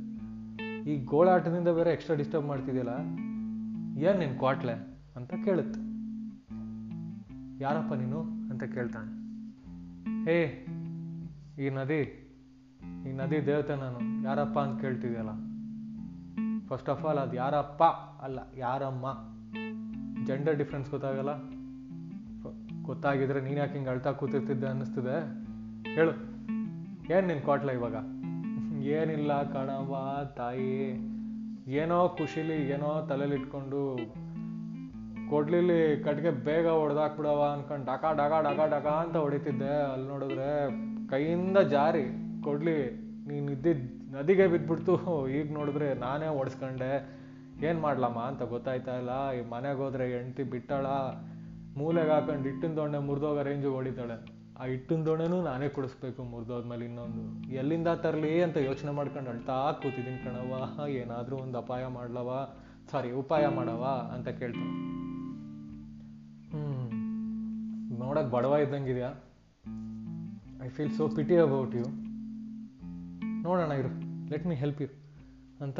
ಈ 0.91 1.05
ಗೋಳಾಟದಿಂದ 1.05 1.67
ಬೇರೆ 1.67 1.93
ಎಕ್ಸ್ಟ್ರಾ 1.93 2.15
ಡಿಸ್ಟರ್ಬ್ 2.15 2.45
ಮಾಡ್ತಿದ್ದಿಲ್ಲ 2.45 2.89
ಏನು 4.07 4.19
ನಿನ್ 4.19 4.37
ಕ್ವಾಟ್ಲೆ 4.37 4.73
ಅಂತ 5.15 5.33
ಕೇಳುತ್ತೆ. 5.45 5.88
ಯಾರಪ್ಪ 7.59 7.93
ನೀನು 7.93 8.21
ಅಂತ 8.21 8.63
ಕೇಳ್ತಾನೆ. 8.63 9.19
ಹೇ, 10.23 10.65
ಈ 11.59 11.69
ನದಿ 11.69 12.25
ಈ 13.09 13.11
ನದಿ 13.11 13.45
ದೇವತೆ 13.45 13.75
ನಾನು 13.75 14.23
ಯಾರಪ್ಪ 14.23 14.59
ಅಂತ 14.59 14.81
ಕೇಳ್ತಿದ್ಯಲ್ಲ? 14.81 15.29
ಫಸ್ಟ್ 16.67 16.89
ಆಫ್ 16.89 17.05
ಆಲ್ 17.05 17.17
ಅದು 17.17 17.35
ಯಾರಪ್ಪ 17.35 17.83
ಅಲ್ಲ, 18.23 18.39
ಯಾರಮ್ಮ? 18.57 19.05
ಜೆಂಡರ್ 20.25 20.57
ಡಿಫ್ರೆನ್ಸ್ 20.57 20.91
ಗೊತ್ತಾಗಲ್ಲ? 20.91 21.37
ಗೊತ್ತಾಗಿದ್ರೆ 22.81 23.41
ನೀನು 23.41 23.57
ಯಾಕೆ 23.57 23.73
ಹಿಂಗೆ 23.73 23.89
ಅಳ್ತಾ 23.89 24.11
ಕೂತಿರ್ತಿದ್ದೆ 24.11 24.67
ಅನ್ನಿಸ್ತಿದೆ? 24.67 25.49
ಹೇಳು. 25.95 26.11
ಏನು 27.13 27.27
ನಿನ್ 27.27 27.41
ಕೊಟ್ಲ 27.41 27.69
ಇವಾಗ? 27.69 27.95
ಏನಿಲ್ಲ 28.83 29.51
ಕಣವ 29.51 30.21
ತಾಯಿ. 30.37 30.91
ಏನೋ 31.67 32.09
ಖುಷಿಲಿ 32.17 32.69
ಏನೋ 32.69 33.07
ತಲೆಲಿ 33.07 33.35
ಇಟ್ಕೊಂಡು 33.35 33.97
ಕೊಡ್ಲಿಲಿ 35.29 35.79
ಕಟ್ಗೆ 36.05 36.31
ಬೇಗ 36.47 36.67
ಹೊಡೆದಾಕ್ಬಿಡವ 36.67 37.41
ಅನ್ಕೊಂಡು 37.53 37.85
ಡಕ 37.91 38.05
ಡಕ 38.21 38.33
ಡಕ 38.47 38.59
ಡಕ 38.73 38.87
ಅಂತ 39.03 39.15
ಹೊಡಿತಿದ್ದೆ. 39.15 39.73
ಅಲ್ಲಿ 39.91 40.07
ನೋಡಿದ್ರೆ 40.07 40.49
ಕೈಯಿಂದ 41.09 41.57
ಜಾರಿ 41.75 42.05
ಕೊಡ್ಲಿ, 42.43 42.77
ನೀನು 43.29 43.47
ಇದ್ದಿದ್ 43.51 43.85
ನದಿಗೆ 44.15 44.47
ಬಿದ್ಬಿಡ್ತು. 44.47 44.93
ಈಗ 45.37 45.53
ನೋಡಿದ್ರೆ 45.53 45.87
ನಾನೇ 45.93 46.27
ಹೊಡ್ಸ್ಕೊಂಡೆ 46.37 46.91
ಏನು 47.67 47.79
ಮಾಡ್ಲಮ್ಮ 47.81 48.19
ಅಂತ 48.29 48.43
ಗೊತ್ತಾಯ್ತಾ 48.53 48.93
ಇಲ್ಲ. 48.97 49.13
ಈ 49.37 49.41
ಮನೆಗೆ 49.49 49.79
ಹೋದ್ರೆ 49.83 50.05
ಹೆಂಡ್ತಿ 50.13 50.43
ಬಿಟ್ಟಾಳ. 50.43 50.87
ಮೂಲೆಗೆ 51.79 52.09
ಹಾಕೊಂಡು 52.09 52.49
ಹಿಟ್ಟಿನ 52.49 52.73
ದೊಣ್ಣೆ 52.75 52.99
ಮುರಿದೋಗ 53.07 53.41
ರೇಂಜಿಗೆ 53.47 53.73
ಹೊಡಿತಾಳೆ. 53.73 54.17
ಆ 54.59 54.65
ಹಿಟ್ಟಿನ 54.65 55.01
ದೊಣ್ಣೆನೂ 55.05 55.37
ನಾನೇ 55.41 55.67
ಕುಡಿಸ್ಬೇಕು 55.75 56.21
ಮುರಿದೋದ್ಮೇಲೆ 56.23 56.85
ಇನ್ನೊಂದು. 56.85 57.23
ಎಲ್ಲಿಂದ 57.53 57.89
ತರಲಿ 58.05 58.31
ಅಂತ 58.45 58.57
ಯೋಚನೆ 58.69 58.91
ಮಾಡ್ಕೊಂಡು 58.91 59.29
ಅಳ್ತಾ 59.29 59.57
ಕೂತಿದ್ದೀನಿ 59.81 60.19
ಕಣವ್ವ. 60.25 60.87
ಏನಾದರೂ 61.01 61.37
ಒಂದು 61.45 61.57
ಅಪಾಯ 61.57 61.85
ಮಾಡ್ಲವ 61.97 62.29
ಸಾರಿ, 62.91 63.11
ಉಪಾಯ 63.21 63.47
ಮಾಡವ 63.57 63.83
ಅಂತ 64.15 64.27
ಕೇಳ್ತಾನೆ 64.41 64.73
ನೋಡಕ್ 68.09 68.31
ಬಡವ 68.31 68.55
ಇದ್ದಂಗಿದ್ಯಾ? 68.57 69.09
I 70.65 70.67
feel 70.67 70.91
so 70.91 71.07
pity 71.07 71.37
about 71.37 71.75
you 71.75 71.83
ನೋಡೋಣ 73.43 73.71
ಇರು 73.71 73.89
ಲೆಟ್ 74.29 74.47
ಮೀ 74.47 74.55
ಹೆಲ್ಪ್ 74.55 74.81
ಯು 74.81 74.87
ಅಂತ 75.63 75.79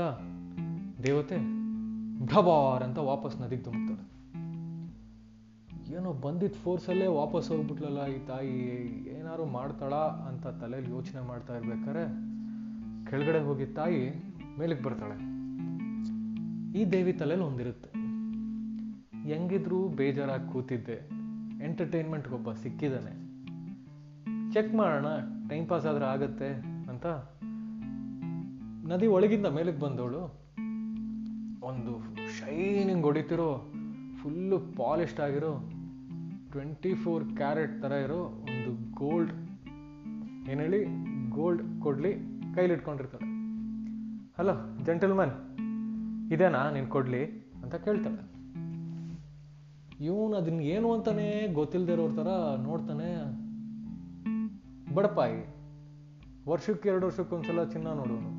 ದೇವತೆ 1.03 1.37
ಭಬಾರ್ 2.25 2.83
ಅಂತ 2.83 2.97
ವಾಪಸ್ 2.97 3.41
ನದಿಗೆ 3.41 3.63
ಧುಮುಕ್ತಾಳೆ. 3.63 4.03
ಏನೋ 5.95 6.13
ಬಂದಿದ್ದ 6.13 6.55
ಫೋರ್ಸಲ್ಲೇ 6.55 7.07
ವಾಪಸ್ 7.07 7.49
ಹೋಗ್ಬಿಟ್ಲಲ್ಲ 7.49 8.05
ಈ 8.05 8.25
ತಾಯಿ, 8.25 8.55
ಏನಾರು 9.19 9.45
ಮಾಡ್ತಾಳ 9.45 9.93
ಅಂತ 10.29 10.47
ತಲೆಯಲ್ಲಿ 10.47 10.91
ಯೋಚನೆ 10.91 11.27
ಮಾಡ್ತಾ 11.27 11.57
ಇರ್ಬೇಕಾರೆ 11.57 12.03
ಕೆಳಗಡೆ 13.09 13.39
ಹೋಗಿ 13.39 13.65
ತಾಯಿ 13.65 14.09
ಮೇಲಕ್ಕೆ 14.59 14.83
ಬರ್ತಾಳೆ. 14.83 15.17
ಈ 16.79 16.91
ದೇವಿ 16.91 17.13
ತಲೆಯಲ್ಲಿ 17.13 17.47
ಒಂದಿರುತ್ತೆ. 17.47 17.89
ಹೆಂಗಿದ್ರು 19.29 19.87
ಬೇಜಾರಾಗಿ 19.87 20.53
ಕೂತಿದ್ದೆ. 20.53 21.18
ಎಂಟರ್ಟೈನ್ಮೆಂಟ್ಗೆ 21.65 22.33
ಒಬ್ಬ 22.33 22.51
ಸಿಕ್ಕಿದ್ದಾನೆ 22.53 23.29
ಚೆಕ್ 24.51 24.75
ಮಾಡೋಣ 24.75 25.05
ಟೈಮ್ 25.49 25.69
ಪಾಸ್ 25.69 25.85
ಆದ್ರೆ 25.85 26.05
ಆಗತ್ತೆ 26.05 26.47
ಅಂತ. 26.89 27.05
ನದಿ 28.87 29.07
ಒಳಗಿಂದ 29.07 29.45
ಮೇಲಕ್ಕೆ 29.45 29.81
ಬಂದವಳು. 29.81 30.21
ಒಂದು 31.65 32.15
ಶೈನಿಂಗ್ 32.39 33.03
ಹೊಡಿತಿರೋ 33.03 33.73
ಫುಲ್ಲು 34.21 34.59
ಪಾಲಿಶ್ಡ್ 34.59 35.19
ಆಗಿರೋ 35.19 35.69
ಟ್ವೆಂಟಿ 36.51 36.93
ಫೋರ್ 36.93 37.25
ಕ್ಯಾರೆಟ್ 37.35 37.81
ಥರ 37.81 37.91
ಇರೋ 37.91 38.19
ಒಂದು 38.23 38.95
ಗೋಲ್ಡ್ 38.95 39.33
ಏನು 40.49 40.61
ಹೇಳಿ? 40.61 40.85
ಗೋಲ್ಡ್ 41.29 41.81
ಕೊಡ್ಲಿ, 41.81 42.13
ಕೈಲಿ 42.55 42.73
ಇಟ್ಕೊಂಡಿರ್ತಾಳೆ. 42.73 43.25
ಹಲೋ 44.37 44.83
ಜೆಂಟಲ್ಮನ್ 44.85 45.31
ಇದೇನಾ 46.31 46.71
ನೀನು 46.71 46.87
ಕೊಡ್ಲಿ? 46.87 47.25
ಅಂತ 47.63 47.75
ಕೇಳ್ತಾಳೆ. 47.75 48.28
ಇವನು 49.99 50.35
ಅದನ್ನ 50.35 50.59
ಏನು 50.59 50.93
ಅಂತಾನೆ 50.93 51.53
ಗೊತ್ತಿಲ್ಲದೆ 51.53 51.93
ಇರೋರ್ 51.93 52.15
ಥರ 52.15 52.27
ನೋಡ್ತಾನೆ 52.63 53.09
ಬಡಪಾಯಿ 54.95 55.39
ವರ್ಷಕ್ಕೆ 56.49 56.89
ಎರಡು 56.89 57.05
ವರ್ಷಕ್ಕೊಂದ್ಸಲ 57.05 57.63
ಚಿನ್ನ 57.63 57.87
ನೋಡೋನು 57.87 58.31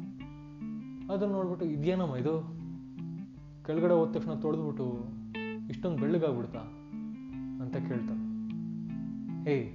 ಅದನ್ನ 1.12 1.32
ನೋಡ್ಬಿಟ್ಟು 1.32 1.66
ಇದೇನಮ್ಮ 1.66 2.16
ಇದು? 2.16 2.34
ಕೆಳಗಡೆ 3.64 3.92
ಹೋದ 3.92 4.12
ತಕ್ಷಣ 4.12 4.32
ತೊಳೆದ್ಬಿಟ್ಟು 4.34 4.86
ಇಷ್ಟೊಂದು 5.68 5.98
ಬೆಳ್ಳಗಾಗ್ಬಿಡ್ತಾ 5.98 6.58
ಅಂತ 7.62 7.76
ಕೇಳ್ತಾನೆ 7.76 8.24
ಏಯ್, 9.50 9.66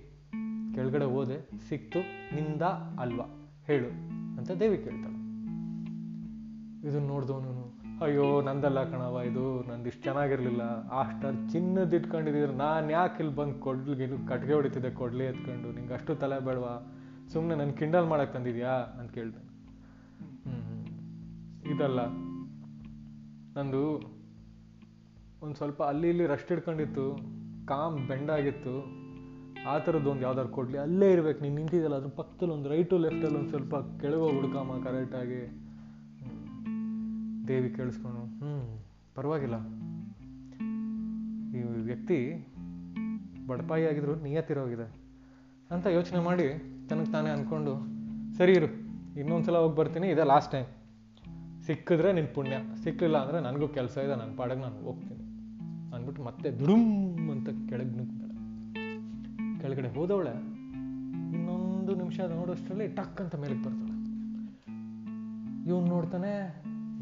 ಕೆಳಗಡೆ 0.76 1.06
ಹೋದೆ, 1.06 1.50
ಸಿಕ್ತು, 1.70 2.00
ನಿಂದ 2.36 2.62
ಅಲ್ವಾ? 3.00 3.26
ಹೇಳು 3.66 3.90
ಅಂತ 4.38 4.52
ದೇವಿ 4.52 4.78
ಕೇಳ್ತಾಳೆ. 4.78 5.20
ಇದನ್ನ 6.88 7.08
ನೋಡ್ದವನು 7.08 7.65
ಅಯ್ಯೋ, 8.02 8.42
ನಂದಲ್ಲ 8.42 8.84
ಕಣವ 8.84 9.22
ಇದು 9.26 9.64
ನಂದು 9.64 9.88
ಇಷ್ಟು 9.88 10.04
ಚೆನ್ನಾಗಿರಲಿಲ್ಲ. 10.04 10.64
ಅಷ್ಟರ್ 11.00 11.52
ಚಿನ್ನದ 11.52 11.94
ಇಟ್ಕೊಂಡಿದ್ದೀರ. 11.94 12.50
ನಾನು 12.50 12.92
ಯಾಕೆ 12.92 13.24
ಇಲ್ಲಿ 13.24 13.36
ಬಂದು 13.36 13.60
ಕೊಡ್ಲಿ 13.60 14.28
ಕಟ್ಗೆ 14.28 14.54
ಹೊಡಿತಿದ್ದೆ, 14.54 14.92
ಕೊಡ್ಲಿ 14.92 15.24
ಎತ್ಕೊಂಡು. 15.24 15.72
ನಿಂಗೆ 15.72 15.94
ಅಷ್ಟು 15.94 16.16
ತಲೆ 16.16 16.46
ಬೇಡವಾ? 16.46 16.94
ಸುಮ್ಮನೆ 17.34 17.56
ನನ್ನ 17.56 17.72
ಕಿಂಡಲ್ 17.72 18.08
ಮಾಡಕ್ಕೆ 18.08 18.34
ತಂದಿದ್ಯಾ? 18.34 18.74
ಅಂತ 19.00 19.12
ಕೇಳ್ದೆ. 19.12 19.42
ಹ್ಞೂ 20.44 21.76
ಇದಲ್ಲ, 21.76 22.00
ನಂದು 23.58 23.84
ಒಂದು 25.42 25.56
ಸ್ವಲ್ಪ 25.56 25.84
ಅಲ್ಲಿ 25.84 26.10
ಇಲ್ಲಿ 26.10 26.28
ರಸ್ಟ್ 26.28 26.52
ಇಟ್ಕೊಂಡಿತ್ತು, 26.52 27.18
ಕಾಮ್ 27.68 28.08
ಬೆಂಡಾಗಿತ್ತು 28.08 29.06
ಆ 29.70 29.78
ಥರದ್ದು 29.78 30.12
ಒಂದು 30.12 30.22
ಯಾವ್ದಾದ್ರು 30.22 30.54
ಕೊಡ್ಲಿ, 30.54 30.78
ಅಲ್ಲೇ 30.78 31.14
ಇರ್ಬೇಕು. 31.14 31.42
ನೀನು 31.42 31.56
ನಿಂತಿದ್ದಲ್ಲ 31.56 31.96
ಅದ್ರ 31.96 32.10
ಪಕ್ಕದಲ್ಲಿ 32.10 32.54
ಒಂದು 32.54 32.70
ರೈಟು 32.70 32.98
ಲೆಫ್ಟಲ್ಲಿ 32.98 33.38
ಒಂದು 33.38 33.50
ಸ್ವಲ್ಪ 33.50 33.76
ಕೆಳಗೆ 33.76 34.42
ಹುಡ್ಕಮ್ಮ 34.42 34.84
ಕರೆಕ್ಟಾಗಿ 34.84 35.65
ದೇವಿ 37.48 37.70
ಕೇಳಿಸ್ಕೊಂಡು 37.78 38.22
ಹ್ಞೂ 38.40 38.54
ಪರವಾಗಿಲ್ಲ. 39.16 39.58
ಈ 41.56 41.62
ವ್ಯಕ್ತಿ 41.90 42.18
ಬಡಪಾಯಿ 43.50 43.84
ಆಗಿದ್ರು 43.90 44.16
ನಿಯತ್ತಿರೋಗಿದೆ 44.24 44.88
ಅಂತ 45.72 45.86
ಯೋಚನೆ 45.98 46.20
ಮಾಡಿ 46.28 46.48
ತನಗೆ 46.90 47.12
ತಾನೇ 47.12 47.30
ಅಂದ್ಕೊಂಡು 47.30 47.74
ಸರಿ 48.38 48.54
ಇರು, 48.60 48.70
ಇನ್ನೊಂದ್ಸಲ 49.22 49.58
ಹೋಗಿ 49.64 49.76
ಬರ್ತೀನಿ, 49.76 50.08
ಇದೇ 50.14 50.24
ಲಾಸ್ಟ್ 50.34 50.52
ಟೈಮ್ 50.52 50.68
ಸಿಕ್ಕಿದ್ರೆ 51.68 52.10
ನಿನ್ನ 52.14 52.30
ಪುಣ್ಯ 52.36 52.56
ಸಿಕ್ಕಲಿಲ್ಲ 52.84 53.18
ಅಂದರೆ 53.24 53.40
ನನಗೂ 53.40 53.68
ಕೆಲಸ 53.78 53.96
ಇದೆ 54.06 54.16
ನನ್ನ 54.22 54.34
ಪಾಡಗೆ 54.36 54.62
ನಾನು 54.62 54.80
ಹೋಗ್ತೀನಿ. 54.88 55.24
ಅಂದ್ಬಿಟ್ಟು 55.96 56.24
ಮತ್ತೆ 56.24 56.48
ದುಡುಮ್ 56.60 57.30
ಅಂತ 57.32 57.48
ಕೆಳಗೆ 57.70 57.94
ನುಗ್ತಾಳೆ 58.00 58.34
ಕೆಳಗಡೆ 59.62 59.90
ಹೋದವಳೆ 59.98 60.36
ಇನ್ನೊಂದು 61.36 61.96
ನಿಮಿಷ 61.96 62.20
ನೋಡೋಷ್ಟರಲ್ಲಿ 62.36 62.88
ಟಕ್ 63.00 63.22
ಅಂತ 63.22 63.36
ಮೇಲಕ್ಕೆ 63.36 63.64
ಬರ್ತಾಳೆ. 63.68 63.96
ಇವನು 65.70 65.88
ನೋಡ್ತಾನೆ 65.88 66.34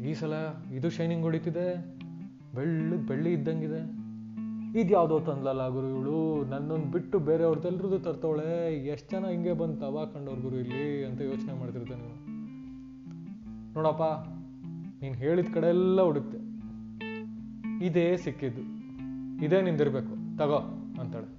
ಈ 0.04 0.14
ಸಲ 0.14 0.32
ಇದು 0.72 0.90
ಶೈನಿಂಗ್ 0.90 1.22
ಹೊಡಿತಿದೆ. 1.22 1.66
ಬೆಳ್ಳ 2.54 2.94
ಬೆಳ್ಳಿ 3.08 3.32
ಇದ್ದಂಗಿದೆ. 3.32 3.80
ಇದು 4.80 4.92
ಯಾವುದೋ 4.92 5.20
ತಂದ್ಲಲ್ಲ 5.20 5.68
ಗುರು 5.68 5.88
ಇವಳು. 5.88 6.44
ನನ್ನನ್ನು 6.44 6.90
ಬಿಟ್ಟು 6.90 7.18
ಬೇರೆಯವ್ರದ್ದೆಲ್ರದ್ದು 7.18 7.98
ತರ್ತವಳೆ. 7.98 8.76
ಎಷ್ಟು 8.86 9.10
ಜನ 9.10 9.26
ಹಿಂಗೆ 9.26 9.52
ಬಂದು 9.52 9.80
ತವಾ 9.80 10.04
ಕಂಡವ್ರ 10.04 10.40
ಗುರು 10.40 10.56
ಇಲ್ಲಿ 10.56 11.04
ಅಂತ 11.04 11.20
ಯೋಚನೆ 11.20 11.60
ಮಾಡ್ತಿರ್ತಾನೆ 11.60 12.02
ನೀನು. 12.02 12.24
ನೋಡಪ್ಪ, 13.74 14.02
ನೀನು 15.02 15.14
ಹೇಳಿದ 15.14 15.46
ಕಡೆ 15.54 15.66
ಎಲ್ಲ 15.66 16.02
ಹುಡುಕ್ತೆ 16.02 16.38
ಇದೇ 17.86 18.16
ಸಿಕ್ಕಿದ್ದು. 18.16 18.62
ಇದೇ 19.44 19.62
ನಿಂದಿರ್ಬೇಕು. 19.62 20.38
ತಗೋ 20.38 20.58
ಅಂತಾಳೆ. 21.00 21.30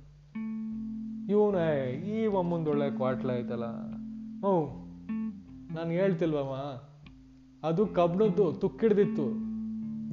ಇವನೇ, 1.29 1.91
ಈ 1.91 2.25
ಒಮ್ಮಂದೊಳ್ಳೆ 2.25 2.89
ಕ್ವಾಟ್ಲ 2.95 3.31
ಐತಲ್ಲ 3.31 3.67
ಹ್ಞೂ 4.39 4.55
ನಾನು 5.75 5.89
ಹೇಳ್ತಿಲ್ವಮ್ಮ. 5.89 6.55
ಅದು 7.65 7.87
ಕಬ್ಣದ್ದು 7.87 8.53
ತುಕ್ಕಿಡ್ದಿತ್ತು. 8.53 9.25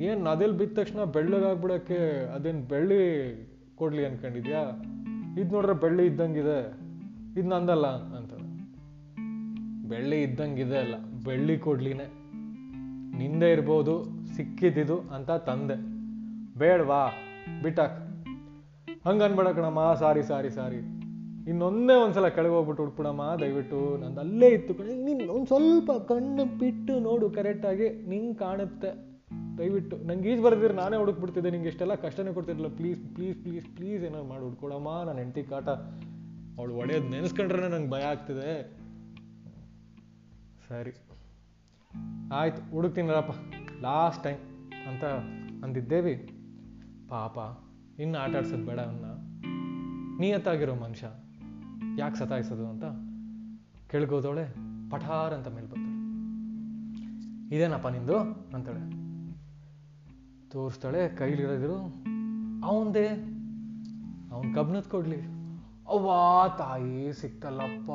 ಏನ್ 0.02 0.24
ನದಿಲ್ 0.24 0.52
ಬಿದ್ದ 0.52 0.78
ತಕ್ಷಣ 0.78 1.04
ಬೆಳ್ಳಗಾಗ್ಬಿಡಕ್ಕೆ 1.04 2.26
ಅದೇನ್ 2.34 2.62
ಬೆಳ್ಳಿ 2.62 3.00
ಕೊಡ್ಲಿ 3.74 4.06
ಅನ್ಕೊಂಡಿದ್ಯಾ? 4.06 4.60
ಇದ್ 5.40 5.52
ನೋಡ್ರೆ 5.52 5.72
ಬೆಳ್ಳಿ 5.72 6.06
ಇದ್ದಂಗಿದೆ. 6.06 6.82
ಇದು 7.40 7.48
ನಂದಲ್ಲ 7.48 7.86
ಅಂತ. 7.86 8.32
ಬೆಳ್ಳಿ 9.88 10.22
ಇದ್ದಂಗಿದೆ 10.22 10.78
ಅಲ್ಲ, 10.78 10.94
ಬೆಳ್ಳಿ 11.24 11.58
ಕೊಡ್ಲಿನೇ. 11.58 12.06
ನಿಂದೆ 13.18 13.52
ಇರ್ಬೋದು, 13.52 14.04
ಸಿಕ್ಕಿದ್ದಿದು 14.36 15.00
ಅಂತ 15.00 15.30
ತಂದೆ. 15.30 15.74
ಬೇಡ್ವಾ, 16.58 17.12
ಬಿಟ್ಟಾಕ್. 17.62 17.98
ಹಂಗ 19.06 19.22
ಕಣಮ್ಮ, 19.22 19.94
ಸಾರಿ 19.94 20.22
ಸಾರಿ 20.22 20.50
ಸಾರಿ. 20.50 21.01
ಇನ್ನೊಂದೇ 21.48 21.94
ಒಂದ್ಸಲ 21.94 22.28
ಕೆಳಗೆ 22.28 22.50
ಹೋಗ್ಬಿಟ್ಟು 22.50 22.84
ಹುಡ್ಬಿಡಮ್ಮ 22.84 23.34
ದಯವಿಟ್ಟು. 23.40 23.96
ನಂದು 23.96 24.20
ಅಲ್ಲೇ 24.20 24.48
ಇತ್ತು. 24.48 24.74
ಕಣೆ, 24.74 25.02
ನೀನ್ 25.04 25.30
ಒಂದ್ 25.30 25.46
ಸ್ವಲ್ಪ 25.46 25.92
ಕಣ್ಣು 25.92 26.58
ಬಿಟ್ಟು 26.58 26.98
ನೋಡು 26.98 27.30
ಕರೆಕ್ಟಾಗಿ 27.30 28.08
ನಿಂಗೆ 28.08 28.34
ಕಾಣುತ್ತೆ. 28.34 29.12
ದಯವಿಟ್ಟು. 29.58 29.96
ನಂಗೆ 29.96 30.32
ಈಜ್ 30.32 30.42
ಬರ್ದಿದ್ರೆ 30.42 30.74
ನಾನೇ 30.74 30.96
ಹುಡುಕ್ಬಿಡ್ತಿದ್ದೆ. 30.96 31.50
ನಿಂಗೆ 31.50 31.68
ಇಷ್ಟೆಲ್ಲ 31.68 31.94
ಕಷ್ಟನೇ 31.94 32.32
ಕೊಡ್ತಿರ್ಲಿಲ್ಲ 32.32 32.76
ಪ್ಲೀಸ್ 32.76 33.14
ಪ್ಲೀಸ್ 33.14 33.38
ಪ್ಲೀಸ್ 33.38 33.66
ಪ್ಲೀಸ್ 33.76 34.04
ಏನಾರು 34.04 34.24
ಮಾಡಿ 34.24 34.44
ಹುಡ್ಕೊಡಮ್ಮ 34.44 35.02
ನನ್ನ 35.06 35.18
ಹೆಂಡತಿ 35.18 35.42
ಕಾಟ. 35.42 35.68
ಅವಳು 36.58 36.74
ಒಡೆಯೋದು 36.74 37.08
ನೆನೆಸ್ಕೊಂಡ್ರೆ 37.08 37.68
ನಂಗೆ 37.68 37.90
ಭಯ 37.90 38.02
ಆಗ್ತಿದೆ. 38.02 38.70
ಸರಿ. 40.68 40.92
ಆಯ್ತು 42.34 42.70
ಹುಡುಕ್ತೀನಲ್ಲಪ್ಪ 42.70 43.30
ಲಾಸ್ಟ್ 43.82 44.24
ಟೈಮ್ 44.24 44.38
ಅಂತ 44.88 45.04
ಅಂದಿದ್ದೇವಿ. 45.64 46.14
ಪಾಪ, 47.08 47.38
ಇನ್ನು 48.00 48.18
ಆಟ 48.18 48.36
ಆಡ್ಸೋದು 48.36 48.66
ಬೇಡ 48.66 48.80
ಅನ್ನ. 48.80 49.04
ನಿಯತ್ತಾಗಿರೋ 50.20 50.74
ಮನುಷ್ಯ. 50.74 51.06
ಯಾಕೆ 51.98 52.16
ಸತಾಯಿಸೋದು 52.16 52.68
ಅಂತ 52.68 52.84
ಕೆಳಗೋದವಳೆ 53.90 54.54
ಪಠಾರ್ 54.90 55.34
ಅಂತ 55.34 55.48
ಮೇಲೆ 55.48 55.66
ಬರ್ತಾಳೆ. 55.66 56.02
ಇದೇನಪ್ಪ 57.56 57.88
ನಿಂದು? 57.88 58.18
ಅಂತಾಳೆ. 58.54 59.02
ತೋರಿಸ್ತಾಳೆ 60.50 61.08
ಕೈಲಿರೋದಿರು 61.08 61.76
ಅವಂದೇ, 62.64 63.08
ಅವನ್ 64.32 64.54
ಕಬ್ನದ್ 64.54 64.84
ಕೊಡ್ಲಿ. 64.84 65.20
ಅವ್ವಾ 65.88 66.48
ತಾಯಿ 66.58 67.12
ಸಿಕ್ತಲ್ಲಪ್ಪ 67.12 67.90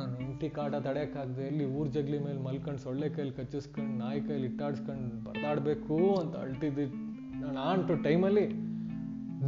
ನನ್ನ 0.00 0.16
ಹೆಂಡತಿ 0.16 0.50
ಕಾಟ 0.50 0.74
ತಡೆಯಕ್ಕಾಗದೆ 0.74 1.46
ಇಲ್ಲಿ 1.46 1.64
ಊರ್ 1.64 1.88
ಜಗ್ಲಿ 1.88 2.18
ಮೇಲೆ 2.24 2.42
ಮಲ್ಕೊಂಡು 2.42 2.80
ಸೊಳ್ಳೆ 2.80 3.08
ಕೈಲಿ 3.08 3.32
ಕಚ್ಚಿಸ್ಕೊಂಡು, 3.32 3.98
ನಾಯಿ 3.98 4.20
ಕೈಲಿ 4.20 4.46
ಇಟ್ಟಾಡ್ಸ್ಕೊಂಡು 4.46 5.24
ಬರ್ದಾಡ್ಬೇಕು 5.24 6.14
ಅಂತ 6.14 6.36
ಅಳ್ತಿದ್ದಿ 6.36 6.86
ನಾನು 7.54 8.02
ಟೈಮಲ್ಲಿ. 8.02 8.65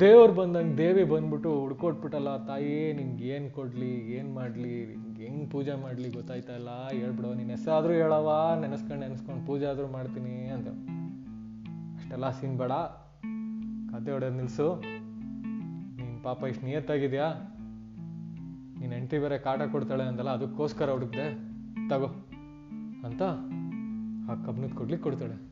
ದೇವ್ರು 0.01 0.33
ಬಂದಂಗೆ 0.33 0.79
ದೇವಿ 0.79 1.05
ಬಂದ್ಬಿಟ್ಟು 1.05 1.61
ಹುಡ್ಕೊಟ್ಬಿಟ್ಟಲ್ಲ, 1.61 2.47
ತಾಯಿ, 2.47 2.93
ನಿಂಗೆ 2.93 3.25
ಏನು 3.25 3.51
ಕೊಡಲಿ, 3.51 4.13
ಏನು 4.13 4.35
ಮಾಡಲಿ 4.35 4.85
ಹೆಂಗ್ 4.95 5.51
ಪೂಜೆ 5.51 5.75
ಮಾಡಲಿ 5.83 6.11
ಗೊತ್ತಾಯ್ತಾ 6.11 6.55
ಇಲ್ಲ, 6.55 6.89
ಹೇಳ್ಬಿಡೋ, 6.89 7.35
ನೀನು 7.35 7.51
ಹೆಸರಾದ್ರೂ 7.51 7.93
ಹೇಳವ 7.93 8.57
ನೆನೆಸ್ಕೊಂಡು 8.61 9.01
ನೆನೆಸ್ಕೊಂಡು 9.01 9.47
ಪೂಜೆ 9.47 9.67
ಆದರೂ 9.67 9.87
ಮಾಡ್ತೀನಿ 9.87 10.47
ಅಂತ 10.47 10.69
ಅಷ್ಟೆಲ್ಲ 11.97 12.31
ಸೀನ್ 12.31 12.59
ಬೇಡ. 12.59 12.73
ಕತೆ 13.91 14.13
ಹೊಡೆದು 14.13 14.35
ನಿಲ್ಲಿಸು 14.35 14.83
ನೀನು 15.97 16.23
ಪಾಪ 16.23 16.45
ಇಷ್ಟು 16.45 16.67
ನಿಯತ್ತಾಗಿದೆಯಾ? 16.67 17.31
ನೀನು 18.81 18.93
ಹೆಂಡತಿ 18.93 19.19
ಬೇರೆ 19.19 19.39
ಕಾಟ 19.39 19.63
ಕೊಡ್ತಾಳೆ 19.63 20.05
ಅಂದಲ್ಲ, 20.05 20.31
ಅದಕ್ಕೋಸ್ಕರ 20.31 20.91
ಹುಡುಕ್ದೆ. 20.91 21.49
ತಗೋ. 21.89 22.07
ಅಂತ 23.07 23.23
ಆ 24.31 24.45
ಕಬ್ನದ್ 24.47 24.75
ಕೊಡ್ಲಿಕ್ಕೆ 24.75 25.11
ಕೊಡ್ತಾಳೆ. 25.11 25.48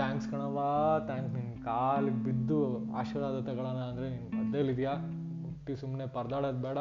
ಥ್ಯಾಂಕ್ಸ್ 0.00 0.28
ಕಣವ್ವ 0.30 0.60
ಥ್ಯಾಂಕ್ಸ್ 1.06 1.34
ನಿನ್ನ 1.34 1.64
ಕಾಲು 1.64 2.24
ಬಿದ್ದು 2.24 2.58
ಆಶೀರ್ವಾದ 2.92 3.40
ತಗೊಳ್ಳೋಣ 3.40 3.76
ಅಂದರೆ 3.76 4.10
ನೀನು 4.10 4.28
ಮಧ್ಯದಲ್ಲಿದ್ಯಾ? 4.36 4.92
ಹುಟ್ಟಿ 5.44 5.76
ಸುಮ್ಮನೆ 5.76 6.06
ಪರದಾಡೋದು 6.06 6.62
ಬೇಡ. 6.62 6.78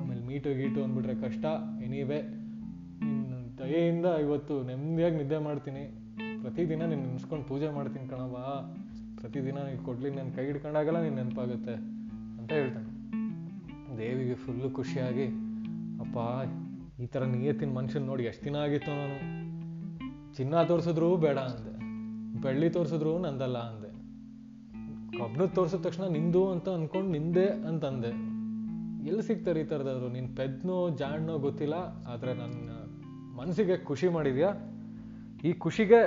ಆಮೇಲೆ 0.00 0.26
ಮೀಟು 0.26 0.50
ಗೀಟು 0.54 0.84
ಅಂದ್ಬಿಟ್ರೆ 0.84 1.14
ಕಷ್ಟ. 1.14 1.44
ಎನಿವೆ 1.84 2.22
ನಿನ್ನ 3.02 3.34
ದಯೆಯಿಂದ 3.58 4.06
ಇವತ್ತು 4.06 4.62
ನೆಮ್ಮದಿಯಾಗಿ 4.62 5.16
ನಿದ್ದೆ 5.16 5.38
ಮಾಡ್ತೀನಿ. 5.38 5.82
ಪ್ರತಿದಿನ 6.42 6.82
ನೀನು 6.84 7.02
ನೆನೆಸ್ಕೊಂಡು 7.02 7.44
ಪೂಜೆ 7.44 7.68
ಮಾಡ್ತೀನಿ 7.68 8.08
ಕಣವ್ವ. 8.08 8.36
ಪ್ರತಿದಿನ 9.20 9.58
ನೀನು 9.58 9.84
ಕೊಡ್ಲಿ 9.84 10.10
ನನ್ನ 10.10 10.30
ಕೈ 10.30 10.44
ಹಿಡ್ಕೊಂಡಾಗೆಲ್ಲ 10.44 11.02
ನೀನು 11.02 11.16
ನೆನಪಾಗುತ್ತೆ 11.16 11.74
ಅಂತ 12.38 12.52
ಹೇಳ್ತಾನೆ. 12.52 12.90
ದೇವಿಗೆ 13.98 14.34
ಫುಲ್ಲು 14.34 14.70
ಖುಷಿಯಾಗಿ, 14.70 15.26
ಅಪ್ಪ, 16.00 16.18
ಈ 17.00 17.06
ಥರ 17.06 17.24
ನಿಯತ್ತಿನ 17.24 17.70
ಮನುಷ್ಯನ 17.70 18.02
ನೋಡಿ 18.02 18.24
ಎಷ್ಟು 18.24 18.44
ದಿನ 18.44 18.56
ಆಗಿತ್ತು 18.56 18.90
ನಾನು? 18.90 19.18
ಚಿನ್ನ 20.34 20.62
ತೋರಿಸಿದ್ರೂ 20.62 21.16
ಬೇಡ 21.16 21.38
ಬೆಳ್ಳಿ 22.42 22.70
ತೋರಿಸಿದ್ರು 22.70 23.18
ನಂದಲ್ಲ 23.18 23.58
ಅಂದೆ. 23.58 23.90
ಕಬ್ಣದ್ 25.18 25.54
ತೋರಿಸಿದ 25.54 25.80
ತಕ್ಷಣ 25.80 26.04
ನಿಂದು 26.06 26.42
ಅಂತ 26.50 26.68
ಅಂದ್ಕೊಂಡು 26.68 27.10
ನಿಂದೆ 27.10 27.46
ಅಂತಂದೆ 27.68 28.10
ಎಲ್ಲಿ 29.08 29.22
ಸಿಗ್ತಾರೆ 29.22 29.60
ಈ 29.60 29.64
ಥರದಾದ್ರು 29.64 30.08
ನಿನ್ನ 30.08 30.28
ಪೆದ್ನೋ 30.36 30.78
ಜಾಣ್ಣೋ 30.90 31.38
ಗೊತ್ತಿಲ್ಲ, 31.38 31.76
ಆದರೆ 32.12 32.32
ನನ್ನ 32.34 32.70
ಮನಸ್ಸಿಗೆ 33.38 33.76
ಖುಷಿ 33.84 34.08
ಮಾಡಿದ್ಯಾ? 34.08 34.50
ಈ 35.44 35.52
ಖುಷಿಗೆ 35.52 36.00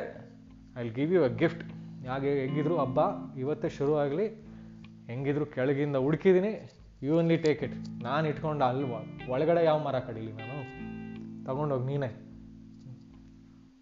I 0.78 0.90
give 0.90 1.14
you 1.14 1.22
a 1.24 1.28
gift 1.28 1.64
ಹಾಗೆ 2.08 2.32
ಹೆಂಗಿದ್ರು? 2.42 2.76
ಹಬ್ಬ, 2.78 3.00
ಇವತ್ತೇ 3.40 3.70
ಶುರು 3.70 3.94
ಆಗಲಿ. 3.96 4.28
ಹೆಂಗಿದ್ರು? 5.08 5.46
ಕೆಳಗಿಂದ 5.46 5.96
ಹುಡುಕಿದ್ದೀನಿ 5.96 6.52
ಯು 7.04 7.14
ಓನ್ಲಿ 7.18 7.38
ಟೇಕ್ 7.38 7.64
ಇಟ್ 7.64 7.76
ನಾನು 8.04 8.26
ಇಟ್ಕೊಂಡು 8.28 8.66
ಅಲ್ವಾ? 8.66 9.00
ಒಳಗಡೆ 9.32 9.62
ಯಾವ 9.66 9.78
ಮರ 9.84 10.00
ಕಡೀಲಿ 10.00 10.34
ನಾನು? 10.34 10.58
ತಗೊಂಡೋಗಿ 11.46 11.86
ನೀನೇ. 11.86 12.31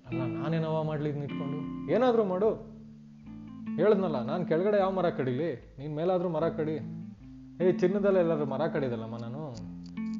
ಅಲ್ಲ 0.09 0.21
ನಾನೇನವ 0.21 0.83
ಮಾಡ್ಲಿ 0.83 1.09
ಇದನ್ನ 1.09 1.23
ಇಟ್ಕೊಂಡು? 1.23 1.91
ಏನಾದರೂ 1.91 2.23
ಮಾಡು. 2.23 2.55
ಹೇಳಿದ್ನಲ್ಲ, 3.75 4.25
ನಾನು 4.25 4.45
ಕೆಳಗಡೆ 4.45 4.77
ಯಾವ 4.77 4.91
ಮರ 4.91 5.09
ಕಡಿಲಿ? 5.09 5.75
ನೀನು 5.79 5.95
ಮೇಲಾದರೂ 5.95 6.29
ಮರ 6.29 6.49
ಕಡಿ. 6.49 6.75
ಏ, 7.63 7.71
ಚಿನ್ನದಲ್ಲ 7.71 8.17
ಎಲ್ಲಾದರೂ 8.17 8.45
ಮರ 8.45 8.67
ಕಡಿದಲ್ಲಮ್ಮ 8.67 9.17
ನಾನು. 9.17 9.49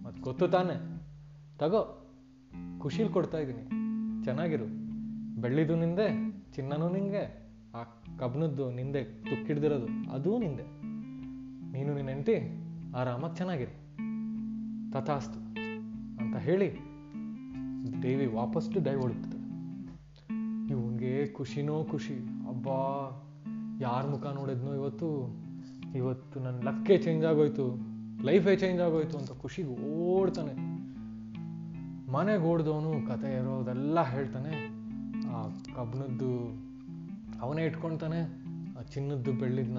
ಮತ್ತೆ 0.03 0.21
ಗೊತ್ತು 0.21 0.47
ತಾನೆ. 0.47 0.99
ತಗೋ 1.57 2.11
ಖುಷಿಲಿ 2.79 3.09
ಕೊಡ್ತಾ 3.09 3.37
ಇದ್ದೀನಿ 3.37 3.67
ಚೆನ್ನಾಗಿರು. 4.23 4.65
ಬೆಳ್ಳಿದು 5.41 5.75
ನಿಂದೆ, 5.75 6.07
ಚಿನ್ನನೂ 6.53 6.89
ನಿಂಗೆ, 6.89 7.51
ಆ 7.75 7.83
ಕಬ್ನದ್ದು 8.19 8.71
ನಿಂದೆ, 8.71 9.03
ತುಕ್ಕಿಡ್ದಿರೋದು 9.03 10.11
ಅದೂ 10.11 10.37
ನಿಂದೆ. 10.37 10.63
ನೀನು 11.71 11.95
ನಿನ್ನ 11.95 12.09
ಹೆಂಡತಿ, 12.09 12.35
ಆರಾಮಾಗಿ 12.95 13.35
ಚೆನ್ನಾಗಿರು. 13.35 13.71
ತಥಾಸ್ತು 14.91 15.39
ಅಂತ 16.17 16.35
ಹೇಳಿ, 16.35 16.75
ದೇವಿ 18.01 18.25
ವಾಪಸ್ಸು 18.25 18.83
ಡೈ 18.83 18.91
ಇವನಿಗೆ 18.91 19.28
ಖುಷಿನೋ 21.27 21.83
ಖುಷಿ. 21.83 22.13
ಅಬ್ಬಾ, 22.49 22.77
ಯಾರ 23.81 24.07
ಮುಖ 24.07 24.25
ನೋಡಿದ್ನೋ 24.25 24.73
ಇವತ್ತು? 24.73 25.39
ಇವತ್ತು 25.95 26.39
ನನ್ನ 26.39 26.61
ಲಕ್ಕೇ 26.63 26.97
ಚೇಂಜ್ 26.97 27.25
ಆಗೋಯ್ತು. 27.25 27.77
ಲೈಫೇ 28.23 28.55
ಚೇಂಜ್ 28.55 28.81
ಆಗೋಯ್ತು 28.81 29.17
ಅಂತ 29.17 29.31
ಖುಷಿಗೆ 29.41 29.89
ಓಡ್ತಾನೆ. 29.89 30.79
ಮನೆಗೆ 32.11 32.43
ಓಡ್ದವನು 32.43 33.07
ಕತೆ 33.07 33.35
ಇರೋದೆಲ್ಲ 33.35 34.01
ಹೇಳ್ತಾನೆ. 34.01 34.79
ಆ 35.27 35.43
ಕಬ್ಬನದ್ದು 35.75 36.29
ಅವನೇ 37.41 37.65
ಇಟ್ಕೊಳ್ತಾನೆ 37.65 38.19
ಆ 38.79 38.81
ಚಿನ್ನದ್ದು 38.81 39.33
ಬೆಳ್ಳಿದ್ನ 39.33 39.77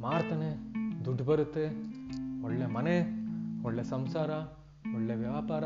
ಮಾರ್ತಾನೆ. 0.00 0.78
ದುಡ್ಡು 1.04 1.24
ಬರುತ್ತೆ. 1.24 1.98
ಒಳ್ಳೆ 2.44 2.66
ಮನೆ, 2.66 3.02
ಒಳ್ಳೆ 3.64 3.84
ಸಂಸಾರ, 3.84 4.30
ಒಳ್ಳೆ 4.94 5.14
ವ್ಯಾಪಾರ 5.14 5.64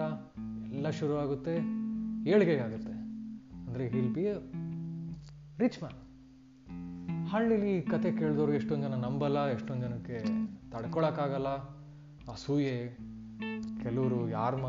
ಎಲ್ಲ 0.73 0.91
ಶುರು 0.91 1.17
ಆಗುತ್ತೆ 1.17 1.57
ಏಳಿಗೆ 2.31 2.59
ಆಗುತ್ತೆ 2.59 2.93
ಅಂದರೆ 3.67 3.89
ಹಿಲ್ 3.89 4.15
ಬಿ 4.15 4.27
ರಿಚ್ 5.59 5.83
ಮ್ಯಾನ್ 5.83 5.99
ಹಳ್ಳಿಲಿ 7.27 7.83
ಕತೆ 7.83 8.13
ಕೇಳಿದವ್ರು 8.13 8.53
ಎಷ್ಟೊಂದು 8.53 8.89
ಜನ 8.89 8.95
ನಂಬಲ್ಲ, 8.95 9.47
ಎಷ್ಟೊಂದು 9.47 9.83
ಜನಕ್ಕೆ 9.83 10.19
ತಡ್ಕೊಳಕ್ಕಾಗಲ್ಲ. 10.71 11.49
ಅಸೂಯೆ. 12.33 12.99
ಕೆಲವರು 13.83 14.31
ಯಾರ 14.31 14.57
ಮ 14.57 14.67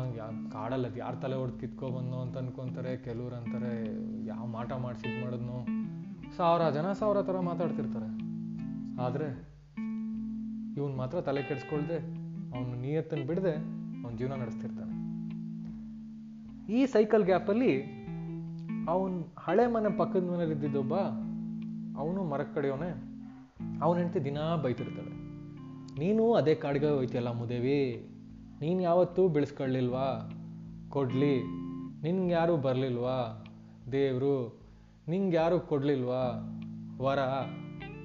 ಕಾಡಲ್ಲ 0.52 0.86
ಯಾರ 0.96 1.14
ತಲೆ 1.14 1.34
ಹೊಡೆದು 1.34 1.58
ಕಿತ್ಕೊಬಂದು 1.58 2.20
ಅಂತ 2.20 2.36
ಅನ್ಕೊಂತಾರೆ. 2.36 2.96
ಕೆಲವ್ರು 2.96 3.36
ಅಂತಾರೆ, 3.36 3.74
ಯಾವ 4.26 4.46
ಮಾಟ 4.46 4.72
ಮಾಡಿಸಿ 4.72 5.08
ಇದು 5.08 5.24
ಮಾಡಿದ್ನೋ? 5.24 5.66
ಸಾವಿರ 6.36 6.70
ಜನ 6.70 6.92
ಸಾವಿರ 6.92 7.22
ಥರ 7.22 7.38
ಮಾತಾಡ್ತಿರ್ತಾರೆ. 7.40 8.08
ಆದರೆ 9.00 9.54
ಇವನು 10.76 10.96
ಮಾತ್ರ 10.96 11.20
ತಲೆ 11.20 11.42
ಕೆಡಿಸ್ಕೊಳ್ದೆ, 11.42 11.98
ಅವನ 12.56 12.80
ನಿಯತ್ತನ್ನು 12.80 13.26
ಬಿಡದೆ, 13.26 13.54
ಅವನ 14.04 14.16
ಜೀವನ 14.16 14.32
ನಡೆಸ್ತಿರ್ತಾನೆ. 14.32 14.94
ಈ 16.72 16.86
ಸೈಕಲ್ 16.86 17.24
ಗ್ಯಾಪಲ್ಲಿ 17.24 18.04
ಅವನ್ 18.88 19.24
ಹಳೆ 19.38 19.66
ಮನೆ 19.66 19.98
ಪಕ್ಕದ 19.98 20.30
ಮನೇಲಿ 20.30 20.52
ಇದ್ದಿದ್ದೊಬ್ಬ, 20.52 20.94
ಅವನು 21.98 22.24
ಮರಕ್ಕೆ 22.24 22.54
ಕಡೆಯವನೇ, 22.54 22.94
ಅವನ 23.82 23.96
ಹೆಂಡತಿ 23.96 24.24
ದಿನಾ 24.24 24.56
ಬೈತಿರ್ತಾಳೆ. 24.56 25.24
ನೀನು 26.00 26.34
ಅದೇ 26.34 26.54
ಕಾಡಿಗೆ 26.54 26.90
ಹೋಯ್ತಿಯಲ್ಲ 26.90 27.30
ಮುದೇವಿ? 27.30 28.08
ನೀನು 28.60 28.82
ಯಾವತ್ತೂ 28.82 29.28
ಬೆಳೆಸ್ಕೊಳ್ಳಿಲ್ವಾ? 29.28 30.30
ಕೊಡ್ಲಿ. 30.88 31.42
ನಿನ್ಗೆ 32.02 32.34
ಯಾರೂ 32.34 32.56
ಬರಲಿಲ್ವಾ? 32.56 33.44
ದೇವರು 33.92 34.60
ನಿಂಗೆ 35.08 35.36
ಯಾರು 35.36 35.60
ಕೊಡಲಿಲ್ವಾ? 35.60 36.50
ವರ. 37.00 37.18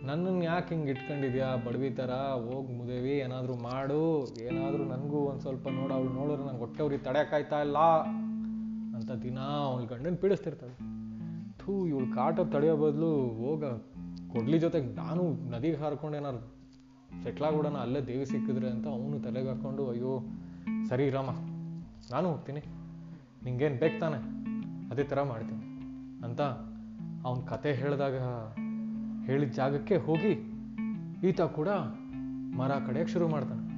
ನನ್ನನ್ನು 0.04 0.44
ಯಾಕೆ 0.44 0.76
ಹಿಂಗೆ 0.76 0.92
ಇಟ್ಕೊಂಡಿದ್ಯಾ? 0.92 1.56
ಬಡವಿ 1.68 1.90
ಥರ 1.90 2.10
ಹೋಗಿ 2.12 2.74
ಮುದೇವಿ, 2.74 3.12
ಏನಾದರೂ 3.12 3.56
ಮಾಡು. 3.56 4.28
ಏನಾದರೂ 4.42 4.84
ನನಗೂ 4.84 5.18
ಒಂದು 5.18 5.42
ಸ್ವಲ್ಪ 5.42 5.68
ನೋಡು, 5.68 5.94
ಅವಳು 5.94 6.10
ನೋಡಿದ್ರೆ 6.10 6.48
ನಂಗೆ 6.48 6.60
ಹೊಟ್ಟೆವ್ರಿಗೆ 6.60 7.04
ತಡೆಯೋಕ್ಕಾಯ್ತಾ 7.04 7.62
ಇಲ್ಲ? 7.62 7.78
ಅಂತ 9.00 9.12
ದಿನ 9.12 9.40
ಅವಳ 9.40 9.84
ಗಂಡನ 9.84 10.16
ಪೀಡಿಸ್ತಿರ್ತಾಳೆ 10.16 10.76
ಥೂ, 11.60 11.88
ಇವಳು 11.88 12.16
ಕಾಟ 12.16 12.40
ತಡೆಯೋ 12.40 12.78
ಬದಲು 12.78 13.28
ಹೋಗ, 13.28 13.66
ಕೊಡ್ಲಿ 14.32 14.60
ಜೊತೆಗೆ 14.60 14.94
ನಾನು 14.94 15.50
ನದಿಗೆ 15.52 15.76
ಹಾರ್ಕೊಂಡು 15.76 16.18
ಏನಾರು 16.18 16.40
ಸೆಟ್ಲಾಗ್ಬಿಡೋಣ 17.24 17.78
ಅಲ್ಲೇ 17.78 18.02
ದೇವಿ 18.02 18.26
ಸಿಕ್ಕಿದ್ರೆ 18.26 18.70
ಅಂತ 18.70 18.88
ಅವನು 18.88 19.20
ತಲೆಗೆ 19.20 19.50
ಹಾಕೊಂಡು, 19.50 19.90
ಅಯ್ಯೋ, 19.90 20.20
ಸರಿ 20.90 21.10
ರಾಮ, 21.10 21.30
ನಾನು 22.12 22.32
ಹೋಗ್ತೀನಿ. 22.32 22.60
ನಿಂಗೇನು 23.44 23.80
ಬೇಕು 23.80 24.00
ತಾನೆ? 24.00 24.20
ಅದೇ 24.90 25.04
ಥರ 25.04 25.22
ಮಾಡ್ತೀನಿ. 25.22 25.64
ಅಂತ 26.26 26.42
ಅವನ 27.26 27.46
ಕತೆ 27.46 27.74
ಹೇಳಿದಾಗ, 27.74 28.14
ಹೇಳಿದ 29.26 29.52
ಜಾಗಕ್ಕೆ 29.52 29.98
ಹೋಗಿ 29.98 30.34
ಈತ 31.28 31.42
ಕೂಡ 31.42 31.68
ಮರ 32.56 32.72
ಕಡೆಯಕ್ಕೆ 32.88 33.14
ಶುರು 33.14 33.28
ಮಾಡ್ತಾನೆ. 33.28 33.70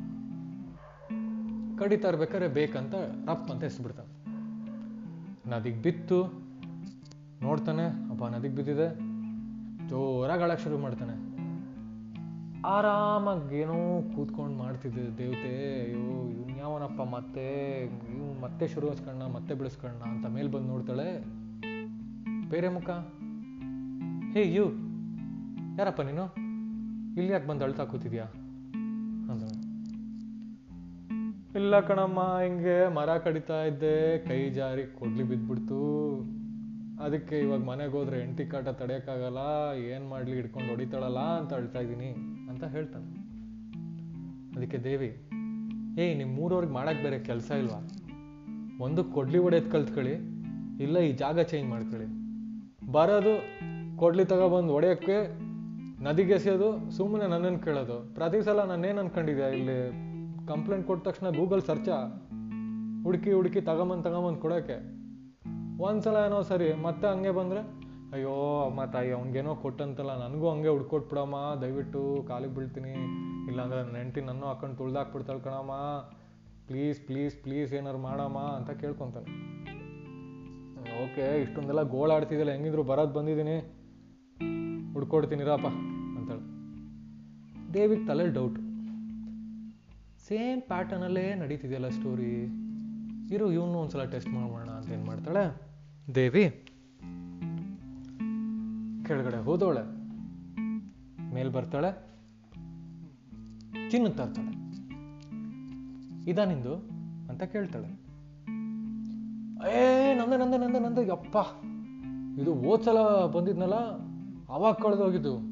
ಕಡಿತಾ 1.78 2.08
ಇರ್ಬೇಕಾದ್ರೆ 2.08 2.48
ಬೇಕಂತ 2.48 2.96
ರಪ್ 3.30 3.52
ಅಂತ 3.52 3.64
ಎಸ್ಬಿಡ್ತಾನೆ 3.64 4.21
ನದಿಗೆ 5.52 5.82
ಬಿತ್ತು, 5.82 6.24
ನೋಡ್ತಾನೆ, 7.42 7.84
ಅಪ್ಪ 7.84 8.24
ನದಿಗೆ 8.24 8.56
ಬಿದ್ದಿದೆ, 8.56 8.90
ಜೋರಾಗಿ 9.90 10.64
ಶುರು 10.64 10.78
ಮಾಡ್ತಾನೆ. 10.78 11.32
ಆರಾಮಾಗಿ 12.62 13.58
ಏನೋ 13.58 14.02
ಕೂತ್ಕೊಂಡು 14.16 14.58
ಮಾಡ್ತಿದ್ದೆ 14.58 15.18
ದೇವತೆ, 15.18 15.82
ಅಯ್ಯೋ, 15.84 16.30
ಇವ್ನು 16.30 16.58
ಯಾವನಪ್ಪ 16.58 17.02
ಮತ್ತೆ 17.02 17.84
ಇವ್ 17.86 18.42
ಮತ್ತೆ 18.42 18.68
ಶುರು 18.68 18.90
ಹಚ್ಕೊಂಡ 18.90 19.24
ಮತ್ತೆ 19.24 19.54
ಬಿಡಿಸ್ಕೊಂಡ 19.54 20.04
ಅಂತ 20.04 20.26
ಮೇಲೆ 20.26 20.52
ಬಂದು 20.52 20.68
ನೋಡ್ತಾಳೆ. 20.68 21.24
ಬೇರೆ 22.50 22.70
ಮುಖ? 22.70 22.90
ಹೇ 24.34 24.54
ಯು 24.54 24.66
ಯಾರಪ್ಪ 25.78 26.02
ನೀನು? 26.02 26.24
ಇಲ್ಲಿ 27.18 27.34
ಯಾಕೆ 27.34 27.48
ಬಂದು 27.48 27.64
ಅಳ್ತಾ 27.64 27.86
ಕೂತಿದ್ಯಾ? 27.86 28.26
ಇಲ್ಲ 31.60 31.80
ಕಣಮ್ಮ, 31.80 32.20
ಹಿಂಗೆ 32.44 32.76
ಮರ 32.96 33.10
ಕಡಿತಾ 33.24 33.58
ಇದ್ದೆ, 33.64 33.96
ಕೈ 34.28 34.38
ಜಾರಿ 34.58 34.84
ಕೊಡ್ಲಿ 35.00 35.24
ಬಿದ್ಬಿಡ್ತು. 35.24 35.80
ಅದಕ್ಕೆ 37.06 37.36
ಇವಾಗ 37.40 37.62
ಮನೆಗೆ 37.70 37.92
ಹೋದ್ರೆ 37.92 38.18
ಎಂಟಿ 38.26 38.44
ಕಾಟ 38.46 38.68
ತಡೆಯೋಕ್ಕಾಗಲ್ಲ, 38.80 39.42
ಏನು 39.94 40.06
ಮಾಡಲಿ 40.10 40.36
ಹಿಡ್ಕೊಂಡು 40.36 40.70
ಹೊಡಿತಾಳಲ್ಲ 40.70 41.22
ಅಂತ 41.40 41.52
ಅಳ್ತಾ 41.54 41.80
ಇದ್ದೀನಿ 41.80 42.10
ಅಂತ 42.52 42.64
ಹೇಳ್ತಾನೆ. 42.76 43.10
ಅದಕ್ಕೆ 44.56 44.78
ದೇವಿ, 44.84 45.10
ಏಯ್ 46.04 46.14
ನಿಮ್ಮ 46.18 46.32
ಮೂರವ್ರಿಗೆ 46.40 46.74
ಮಾಡಕ್ಕೆ 46.74 47.04
ಬೇರೆ 47.04 47.20
ಕೆಲಸ 47.30 47.52
ಇಲ್ವಾ? 47.52 47.82
ಒಂದು 48.86 49.04
ಕೊಡ್ಲಿ 49.16 49.38
ಹೊಡೆಯೋದು 49.38 49.72
ಕಲ್ತ್ಕೊಳ್ಳಿ, 49.72 50.16
ಇಲ್ಲ 50.86 50.98
ಈ 51.08 51.12
ಜಾಗ 51.24 51.40
ಚೇಂಜ್ 51.52 51.70
ಮಾಡ್ಕೊಳ್ಳಿ. 51.70 52.08
ಬರೋದು 52.92 53.34
ಕೊಡ್ಲಿ 54.04 54.26
ತಗೊಬಂದು 54.26 54.74
ಹೊಡೆಯೋಕ್ಕೆ, 54.74 55.18
ನದಿಗೆಸೆಯೋದು 56.08 56.70
ಸುಮ್ಮನೆ 57.00 57.28
ನನ್ನನ್ನು 57.34 57.60
ಕೇಳೋದು. 57.60 57.98
ಪ್ರತಿ 58.16 58.42
ಸಲ 58.42 58.64
ನಾನೇನು 58.72 59.02
ಅನ್ಕೊಂಡಿದ್ದೆ 59.02 59.50
ಇಲ್ಲಿ? 59.58 59.80
ಕಂಪ್ಲೇಂಟ್ 60.48 60.88
ಕೊಟ್ಟ 60.88 61.08
ತಕ್ಷಣ 61.08 61.30
ಗೂಗಲ್ 61.30 61.62
ಸರ್ಚಾ, 61.62 61.96
ಹುಡುಕಿ 63.04 63.32
ಹುಡುಕಿ 63.32 63.62
ತಗೊಂಬಂದು 63.62 64.04
ತಗೊಂಬಂದು 64.04 64.40
ಕೊಡೋಕ್ಕೆ 64.40 64.78
ಒಂದ್ಸಲ 65.84 66.16
ಏನೋ 66.26 66.42
ಸರಿ, 66.42 66.74
ಮತ್ತೆ 66.74 67.08
ಹಂಗೆ 67.08 67.32
ಬಂದರೆ, 67.32 67.62
ಅಯ್ಯೋ 68.14 68.64
ಅಮ್ಮ 68.66 68.86
ತಾಯಿ 68.86 69.12
ಅವ್ನಿಗೇನೋ 69.12 69.56
ಕೊಟ್ಟಂತಲ್ಲ, 69.56 70.24
ನನಗೂ 70.24 70.50
ಹಂಗೆ 70.50 70.68
ಹುಡ್ಕೊಟ್ಬಿಡಮ್ಮ 70.68 71.62
ದಯವಿಟ್ಟು 71.62 72.26
ಕಾಲಿಗೆ 72.28 72.56
ಬೀಳ್ತೀನಿ. 72.56 72.94
ಇಲ್ಲಾಂದ್ರೆ 73.50 73.84
ನನ್ನ 73.84 73.96
ಹೆಂಡ್ತಿ 73.96 74.22
ನನ್ನೂ 74.22 74.46
ಹಾಕೊಂಡು 74.46 74.76
ತುಳ್ದಾಕ್ಬಿಡ್ತಾಳೆ 74.76 75.40
ಕಣಮ್ಮ. 75.40 75.72
ಪ್ಲೀಸ್ 76.68 77.00
ಪ್ಲೀಸ್ 77.00 77.36
ಪ್ಲೀಸ್ 77.36 77.74
ಏನಾರು 77.74 77.98
ಮಾಡಮ್ಮ, 77.98 78.38
ಅಂತ 78.38 78.70
ಕೇಳ್ಕೊತಾನೆ 78.70 79.30
ಓಕೆ, 81.04 81.42
ಇಷ್ಟೊಂದೆಲ್ಲ 81.42 81.82
ಗೋಳಾಡ್ತಿದ್ದಿಲ್ಲ 81.82 82.52
ಹೆಂಗಿದ್ರು 82.52 82.84
ಬರೋದು 82.84 83.14
ಬಂದಿದ್ದೀನಿ. 83.14 83.60
ಹುಡ್ಕೊಡ್ತೀನಿರಪ್ಪ 84.94 85.68
ಅಂತೇಳಿ. 86.18 86.44
ದೇವಿಗೆ 87.74 88.08
ತಲೆಯಲ್ಲಿ 88.08 88.36
ಡೌಟು 88.36 88.71
ಸೇಮ್ 90.32 90.62
ಪ್ಯಾಟರ್ನಲ್ಲೇ 90.62 91.36
ನಡೀತಿದೆಯಲ್ಲ 91.36 91.90
ಸ್ಟೋರಿ 91.90 92.46
ಇರು, 93.34 93.52
ಇವನು 93.52 93.74
ಒಂದ್ಸಲ 93.74 94.04
ಟೆಸ್ಟ್ 94.04 94.30
ಮಾಡೋಣ 94.30 94.70
ಅಂತ 94.70 94.92
ಏನು 94.92 95.06
ಮಾಡ್ತಾಳೆ? 95.06 95.62
ದೇವಿ, 96.16 96.50
ಕೆಳಗಡೆ 99.08 99.44
ಹೋದವಳೆ. 99.44 99.82
ಮೇಲ್ 101.34 101.54
ಬರ್ತಾಳೆ. 101.54 102.14
ತಿನ್ನುತ್ತಾಳೆ 103.90 104.72
ಇದಾ 106.30 106.46
ನಿಂದು? 106.46 106.76
ಅಂತ 107.30 107.44
ಕೇಳ್ತಾಳೆ. 107.44 107.88
ಏ, 109.72 110.14
ನಂದ 110.14 110.34
ನಂದ 110.34 110.56
ನಂದ 110.56 110.76
ನಂದ, 110.76 110.98
ಯಪ್ಪ. 110.98 111.38
ಇದು 112.42 112.54
ಓದ್ಸಲ 112.54 113.26
ಬಂದಿದ್ನಲ್ಲ, 113.26 113.76
ಅವಾಗ 114.50 114.74
ಕಳೆದೋಗಿದ್ದು. 114.74 115.51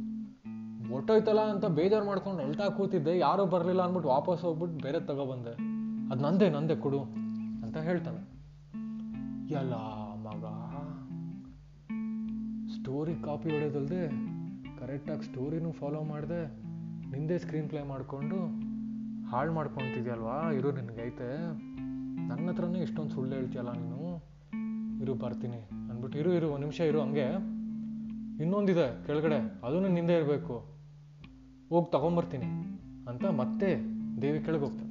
ಹೊಟ್ಟೋಯ್ತಲ್ಲ 0.91 1.39
ಅಂತ 1.39 1.65
ಬೇಜಾರು 1.65 2.05
ಮಾಡ್ಕೊಂಡು 2.05 2.41
ಅಳ್ತಾ 2.43 2.69
ಕೂತಿದ್ದೆ, 2.69 3.17
ಯಾರೂ 3.17 3.45
ಬರಲಿಲ್ಲ 3.45 3.81
ಅಂದ್ಬಿಟ್ಟು 3.81 4.09
ವಾಪಸ್ 4.09 4.41
ಹೋಗ್ಬಿಟ್ಟು 4.41 4.83
ಬೇರೆ 4.83 4.99
ತಗೊಬಂದೆ. 4.99 5.53
ಅದು 6.11 6.23
ನಂದೇ 6.23 6.49
ನಂದೇ 6.49 6.75
ಕೊಡು 6.75 6.99
ಅಂತ 7.65 7.77
ಹೇಳ್ತಾನೆ. 7.77 8.21
ಎಲ್ಲ 9.51 9.73
ಮಗ. 10.25 10.45
ಸ್ಟೋರಿ 12.75 13.15
ಕಾಪಿ 13.15 13.49
ಹೊಡೆದಲ್ದೆ 13.49 14.01
ಕರೆಕ್ಟಾಗಿ 14.79 15.23
ಸ್ಟೋರಿನೂ 15.23 15.71
ಫಾಲೋ 15.71 16.03
ಮಾಡಿದೆ, 16.03 16.41
ನಿಂದೇ 17.11 17.37
ಸ್ಕ್ರೀನ್ 17.37 17.69
ಪ್ಲೇ 17.69 17.83
ಮಾಡಿಕೊಂಡು 17.83 18.39
ಹಾಳು 19.29 19.53
ಮಾಡ್ಕೊತಿದ್ಯಲ್ವಾ? 19.53 20.51
ಇರು 20.51 20.71
ನಿನಗೈತೆ 20.71 21.29
ನನ್ನ 22.27 22.49
ಹತ್ರನೇ 22.49 22.79
ಇಷ್ಟೊಂದು 22.79 23.11
ಸುಳ್ಳು 23.11 23.35
ಹೇಳ್ತೀಯಲ್ಲ 23.35 23.71
ನೀನು? 23.71 24.01
ಇರು 25.01 25.13
ಬರ್ತೀನಿ 25.13 25.59
ಅಂದ್ಬಿಟ್ಟು, 25.89 26.19
ಇರು 26.19 26.33
ಇರು, 26.33 26.47
ಒಂದು 26.47 26.59
ನಿಮಿಷ 26.59 26.79
ಇರು 26.79 27.01
ಹಂಗೆ. 27.01 27.27
ಇನ್ನೊಂದಿದೆ 28.43 29.05
ಕೆಳಗಡೆ 29.05 29.39
ಅದನ್ನು 29.67 29.87
ನಿಂದೆ 29.87 30.13
ಇರಬೇಕು. 30.13 30.78
ಹೋಗಿ 31.69 31.91
ತಗೊಂಬರ್ತೀನಿ 31.91 32.45
ಅಂತ 33.09 33.25
ಮತ್ತೆ 33.25 33.99
ದೇವಿ 34.21 34.39
ಕೆಳಗೆ 34.39 34.61
ಹೋಗ್ತಾಳೆ. 34.61 34.89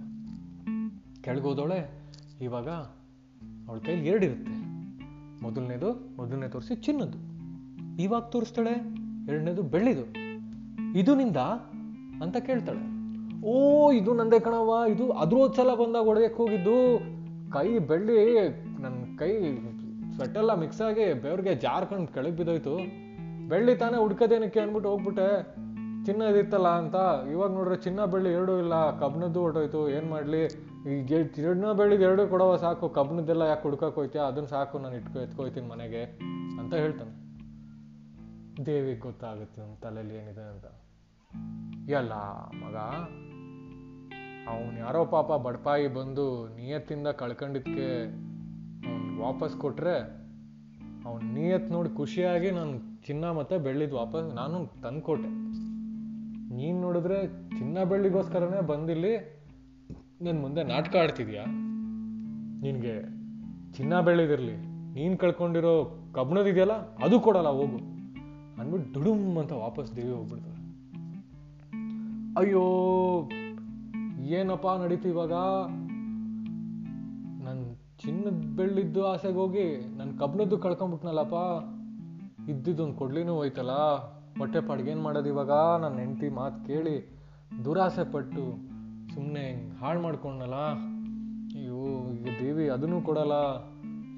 ಕೆಳಗೆ 1.23 1.41
ಹೋದವಳೆ 1.41 1.91
ಇವಾಗ 2.41 2.69
ಅವಳ 3.69 3.79
ಕೈಲಿ 3.79 4.09
ಎರಡಿರುತ್ತೆ. 4.09 4.69
ಮೊದಲನೇದು, 5.43 6.17
ಮೊದಲನೇ 6.17 6.49
ತೋರಿಸಿ 6.49 6.77
ಚಿನ್ನದ್ದು. 6.77 7.19
ಇವಾಗ 8.03 8.23
ತೋರಿಸ್ತಾಳೆ, 8.23 8.71
ಎರಡನೇದು 9.29 9.63
ಬೆಳ್ಳಿದು. 9.63 10.05
ಇದು 10.99 11.15
ನಿಂದ 11.15 11.37
ಅಂತ 12.23 12.37
ಕೇಳ್ತಾಳೆ. 12.37 12.99
ಓ, 13.43 13.93
ಇದು 13.93 14.15
ನಂದೇ 14.15 14.41
ಕಣವ್ವ, 14.41 14.93
ಇದು 14.93 15.11
ಅದ್ರ 15.11 15.37
ಸಲ 15.57 15.75
ಬಂದಾಗ 15.75 16.05
ಹೊಡೆಯಕ್ಕೆ 16.05 16.43
ಹೋಗಿದ್ದು. 16.43 16.99
ಕೈ 17.53 17.79
ಬೆಳ್ಳಿ 17.79 18.35
ನನ್ನ 18.81 19.17
ಕೈ 19.19 19.57
ಸ್ವೆಟ್ಟೆಲ್ಲ 20.15 20.55
ಮಿಕ್ಸ್ 20.55 20.81
ಆಗಿ 20.81 21.23
ಬೆವ್ರಿಗೆ 21.23 21.55
ಜಾರ್ಕೊಂಡು 21.55 22.07
ಕೆಳಗೆ 22.07 22.37
ಬಿದ್ದೋಯ್ತು. 22.37 22.79
ಬೆಳ್ಳಿ 23.49 23.77
ತಾನೇ 23.77 24.01
ಹುಡ್ಕೋದೇನಕ್ಕೆ 24.01 24.61
ಅಂದ್ಬಿಟ್ಟು 24.61 24.91
ಹೋಗ್ಬಿಟ್ಟೆ. 24.91 25.68
ಚಿನ್ನದಿತ್ತಲ್ಲ 26.09 26.69
ಅಂತ, 26.83 26.97
ಇವಾಗ 27.33 27.51
ನೋಡ್ರೆ 27.57 27.77
ಚಿನ್ನ 27.85 28.01
ಬೆಳ್ಳಿ 28.13 28.31
ಎರಡೂ 28.33 28.53
ಇಲ್ಲ 28.59 28.75
ಕಬ್ಬನದ್ದು 29.01 29.41
ಹೊಟ್ಟೋಯ್ತು 29.41 29.81
ಏನು 29.97 30.09
ಮಾಡಲಿ? 30.11 30.43
ಈಗ 30.95 31.21
ಚಿನ್ನ 31.37 31.73
ಬೆಳ್ಳಿಗೆ 31.79 32.05
ಎರಡೂ 32.05 32.23
ಕೊಡವ 32.27 32.57
ಸಾಕು 32.57 32.89
ಕಬ್ಬಿಣದ್ದೆಲ್ಲ 32.89 33.43
ಯಾಕೆ 33.43 33.63
ಹುಡ್ಕಕ್ಕೆ 33.63 33.99
ಹೋಯ್ತೀಯ? 34.01 34.23
ಅದನ್ನ 34.31 34.47
ಸಾಕು, 34.47 34.79
ನಾನು 34.79 34.97
ಇಟ್ಕೊ, 34.97 35.19
ಎತ್ಕೊಯ್ತೀನಿ 35.21 35.69
ಮನೆಗೆ, 35.69 36.03
ಅಂತ 36.61 36.75
ಹೇಳ್ತಾನೆ. 36.75 37.15
ದೇವಿಗೆ 38.67 39.01
ಗೊತ್ತಾಗುತ್ತೆ 39.01 39.61
ಅವ್ನ 39.63 39.75
ತಲೆಯಲ್ಲಿ 39.83 40.15
ಏನಿದೆ 40.15 40.45
ಅಂತ. 40.53 40.67
ಎಲ್ಲ 41.91 42.13
ಮಗ, 42.63 42.77
ಅವನು 44.53 44.77
ಯಾರೋ 44.79 45.03
ಪಾಪ 45.05 45.33
ಬಡಪಾಯಿ 45.47 45.87
ಬಂದು 45.89 46.25
ನಿಯತ್ತಿಂದ 46.57 47.09
ಕಳ್ಕೊಂಡಿದ್ಕೆ 47.23 47.89
ಅವ್ನು 48.89 49.11
ವಾಪಸ್ 49.23 49.57
ಕೊಟ್ರೆ, 49.57 49.97
ಅವ್ನು 51.09 51.27
ನಿಯತ್ 51.35 51.69
ನೋಡಿ 51.71 51.91
ಖುಷಿಯಾಗಿ 51.97 52.51
ನಾನು 52.51 52.75
ಚಿನ್ನ 53.07 53.25
ಮತ್ತೆ 53.31 53.59
ಬೆಳ್ಳಿದ್ 53.59 53.93
ವಾಪಸ್, 53.93 54.27
ನಾನು 54.35 54.59
ತಂದ್ಕೊಟ್ಟೆ. 54.83 55.31
ನೀನ್ 56.59 56.79
ನೋಡಿದ್ರೆ 56.81 57.19
ಚಿನ್ನ 57.59 57.85
ಬೆಳ್ಳಿಗೋಸ್ಕರನೇ 57.85 58.61
ಬಂದಿಲ್ಲಿ, 58.61 59.15
ನನ್ 60.23 60.41
ಮುಂದೆ 60.41 60.63
ನಾಟಕ 60.63 60.97
ಆಡ್ತಿದ್ಯಾ? 60.97 61.45
ನಿನ್ಗೆ 62.63 62.95
ಚಿನ್ನ 63.73 64.01
ಬೆಳ್ಳಿದಿರ್ಲಿ 64.01 64.57
ನೀನ್ 64.95 65.19
ಕಳ್ಕೊಂಡಿರೋ 65.19 65.75
ಕಬ್ಬಣದಿದೆಯಲ್ಲ 66.15 66.73
ಅದು 67.05 67.21
ಕೊಡಲ್ಲ, 67.21 67.49
ಹೋಗು. 67.49 67.79
ಅಂದ್ಬಿಟ್ಟು 68.61 68.95
ದುಡುಮ್ 68.95 69.39
ಅಂತ 69.39 69.53
ವಾಪಸ್ 69.53 69.97
ದೇವಿ 69.97 70.13
ಹೋಗ್ಬಿಡ್ತಾರೆ 70.13 70.57
ಅಯ್ಯೋ, 72.37 72.65
ಏನಪ್ಪ 74.37 74.67
ನಡೀತು 74.83 75.09
ಇವಾಗ? 75.09 75.35
ನನ್ 77.47 77.63
ಚಿನ್ನದ 77.99 78.57
ಬೆಳ್ಳಿದ್ದು 78.57 79.07
ಆಸೆಗೆ 79.07 79.35
ಹೋಗಿ 79.35 79.97
ನನ್ 79.97 80.19
ಕಬ್ಣದ್ದು 80.19 80.59
ಕಳ್ಕೊಂಡ್ಬಿಟ್ನಲ್ಲಪ್ಪ? 80.59 81.39
ಇದ್ದಿದ್ದೊಂದು 82.51 82.95
ಕೊಡ್ಲಿನೂ 82.95 83.33
ಹೋಯ್ತಲ್ಲ? 83.35 83.75
ಹೊಟ್ಟೆ 84.39 84.91
ಏನು 84.91 85.03
ಮಾಡೋದು 85.03 85.29
ಇವಾಗ? 85.29 85.83
ನನ್ನ 85.83 85.99
ಹೆಂಡತಿ 85.99 86.29
ಮಾತು 86.29 86.67
ಕೇಳಿ. 86.67 87.19
ದುರಾಸೆ 87.65 88.13
ಪಟ್ಟು 88.13 88.43
ಸುಮ್ಮನೆ 89.15 89.77
ಹಾಳು 89.79 90.01
ಮಾಡ್ಕೊಂಡಲ್ಲ 90.01 90.55
ಅಯ್ಯೋ, 91.57 92.13
ಈಗ 92.13 92.29
ದೇವಿ 92.41 92.69
ಅದನ್ನು 92.69 93.01
ಕೊಡಲ್ಲ. 93.01 93.33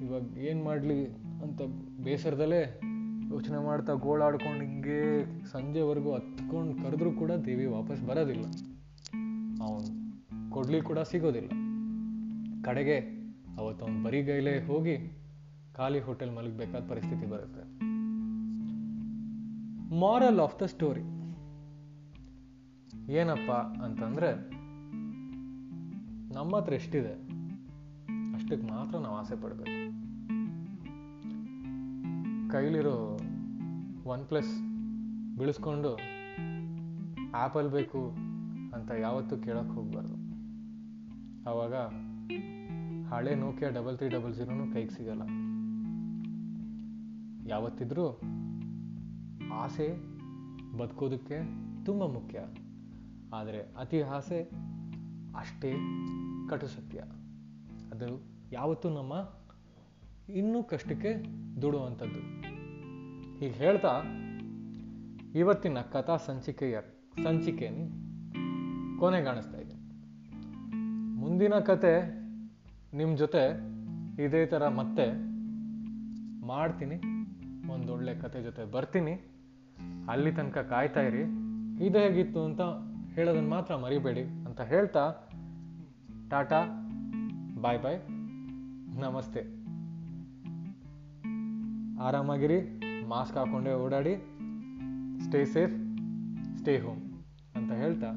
ಇವಾಗ 0.03 0.37
ಏನು 0.37 0.63
ಮಾಡಲಿ 0.63 1.05
ಅಂತ 1.43 1.61
ಬೇಸರದಲ್ಲೇ 2.03 2.81
ಯೋಚನೆ 3.29 3.65
ಮಾಡ್ತಾ 3.65 3.93
ಗೋಳಾಡ್ಕೊಂಡು 3.93 4.63
ಹಿಂಗೆ 4.65 4.99
ಸಂಜೆವರೆಗೂ 5.51 6.13
ಹತ್ಕೊಂಡು 6.13 6.83
ಕರೆದ್ರೂ 6.83 7.11
ಕೂಡ 7.11 7.31
ದೇವಿ 7.31 7.65
ವಾಪಸ್ 7.65 8.01
ಬರೋದಿಲ್ಲ. 8.03 8.45
ಅವನು 9.63 9.89
ಕೊಡ್ಲಿ 10.51 10.81
ಕೂಡ 10.81 10.99
ಸಿಗೋದಿಲ್ಲ. 10.99 11.49
ಕಡೆಗೆ 12.63 12.97
ಅವತ್ತವನು 13.59 14.03
ಬರಿಗೈಲೇ 14.03 14.65
ಹೋಗಿ 14.65 14.95
ಖಾಲಿ 15.75 15.99
ಹೋಟೆಲ್ 15.99 16.35
ಮಲಗಬೇಕಾದ 16.35 16.89
ಪರಿಸ್ಥಿತಿ 16.89 17.25
ಬರುತ್ತೆ. 17.29 17.90
ಮಾರಲ್ 19.99 20.39
ಆಫ್ 20.39 20.59
ದ 20.59 20.65
ಸ್ಟೋರಿ 20.65 21.01
ಏನಪ್ಪ 23.11 23.51
ಅಂತಂದ್ರೆ, 23.83 24.49
ನಮ್ಮ 26.33 26.55
ಹತ್ರ 26.55 26.73
ಎಷ್ಟಿದೆ, 26.73 27.13
ಅಷ್ಟಕ್ಕೆ 28.33 28.67
ಮಾತ್ರ 28.67 28.97
ನಾವು 28.97 29.15
ಆಸೆ 29.15 29.41
ಪಡಬೇಕು. 29.41 30.01
ಕೈಲಿರೋ 32.51 33.19
ಒನ್ 34.05 34.25
ಪ್ಲಸ್ 34.25 34.61
ಬಿಳಿಸ್ಕೊಂಡು 35.37 35.95
ಆ್ಯಪಲ್ 37.33 37.69
ಬೇಕು 37.69 38.09
ಅಂತ 38.75 38.91
ಯಾವತ್ತೂ 38.91 39.37
ಕೇಳಕ್ಕೆ 39.37 39.73
ಹೋಗ್ಬಾರ್ದು. 39.73 40.15
ಆವಾಗ 41.49 41.75
ಹಳೆ 43.13 43.35
ನೋಕಿಯಾ 43.35 43.71
ಡಬಲ್ 43.71 43.97
ತ್ರೀ 43.97 44.09
ಡಬಲ್ 44.09 44.33
ಜೀರೋನು 44.33 44.73
ಕೈಗೆ 44.73 44.89
ಸಿಗಲ್ಲ. 44.89 45.21
ಯಾವತ್ತಿದ್ರೂ 47.49 48.21
ಆಸೆ 49.53 49.95
ಬದುಕೋದಕ್ಕೆ 50.77 51.35
ತುಂಬ 51.85 52.05
ಮುಖ್ಯ. 52.05 52.39
ಆದರೆ 53.33 53.61
ಅತಿ 53.61 54.01
ಆಸೆ 54.01 54.49
ಅಷ್ಟೇ 55.35 55.73
ಕಟು 56.49 56.67
ಸತ್ಯ. 56.67 56.99
ಅದು 57.91 58.21
ಯಾವತ್ತೂ 58.51 58.89
ನಮ್ಮ 58.89 59.13
ಇನ್ನೂ 60.31 60.63
ಕಷ್ಟಕ್ಕೆ 60.63 61.13
ದುಡುವಂಥದ್ದು 61.61 62.19
ಹೀಗೆ 63.39 63.53
ಹೇಳ್ತಾ 63.53 64.01
ಇವತ್ತಿನ 65.35 65.77
ಕಥಾ 65.81 66.17
ಸಂಚಿಕೆಯ 66.17 66.79
ಸಂಚಿಕೆಯನ್ನು 67.23 67.87
ಕೊನೆಗಾಣಿಸ್ತಾ 68.99 69.57
ಇದೆ. 69.57 69.73
ಮುಂದಿನ 71.15 71.53
ಕತೆ 71.53 72.21
ನಿಮ್ಮ 72.97 73.17
ಜೊತೆ 73.17 73.71
ಇದೇ 74.23 74.45
ಥರ 74.45 74.67
ಮತ್ತೆ 74.67 75.31
ಮಾಡ್ತೀನಿ. 76.45 76.95
ಒಂದೊಳ್ಳೆ 77.73 78.15
ಕತೆ 78.15 78.43
ಜೊತೆ 78.43 78.71
ಬರ್ತೀನಿ. 78.71 79.30
ಅಲ್ಲಿ 80.09 80.31
ತನಕ 80.31 80.57
ಕಾಯ್ತಾ 80.57 81.01
ಇರಿ. 81.01 81.23
ಇದು 81.85 81.99
ಹೇಗಿತ್ತು 81.99 82.45
ಅಂತ 82.45 82.61
ಹೇಳೋದನ್ನ 83.15 83.49
ಮಾತ್ರ 83.49 83.75
ಮರಿಬೇಡಿ 83.75 84.21
ಅಂತ 84.21 84.61
ಹೇಳ್ತಾ 84.61 85.13
ಟಾಟಾ, 86.29 86.59
ಬಾಯ್ 87.61 87.83
ಬಾಯ್, 87.83 87.99
ನಮಸ್ತೆ. 88.99 89.41
ಆರಾಮಾಗಿರಿ, 92.01 92.81
ಮಾಸ್ಕ್ 93.07 93.37
ಹಾಕೊಂಡೇ 93.37 93.73
ಓಡಾಡಿ 93.73 94.15
ಸ್ಟೇ 95.23 95.45
ಸೇಫ್ 95.45 95.73
ಸ್ಟೇ 96.57 96.79
ಹೋಮ್ 96.79 97.01
ಅಂತ 97.55 97.71
ಹೇಳ್ತಾ 97.71 98.07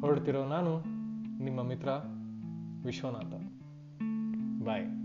ಹೊರಡ್ತಿರೋ 0.00 0.44
ನಾನು 0.48 0.80
ನಿಮ್ಮ 1.44 1.62
ಮಿತ್ರ 1.62 1.88
ವಿಶ್ವನಾಥ. 2.84 3.32
ಬಾಯ್. 4.64 5.03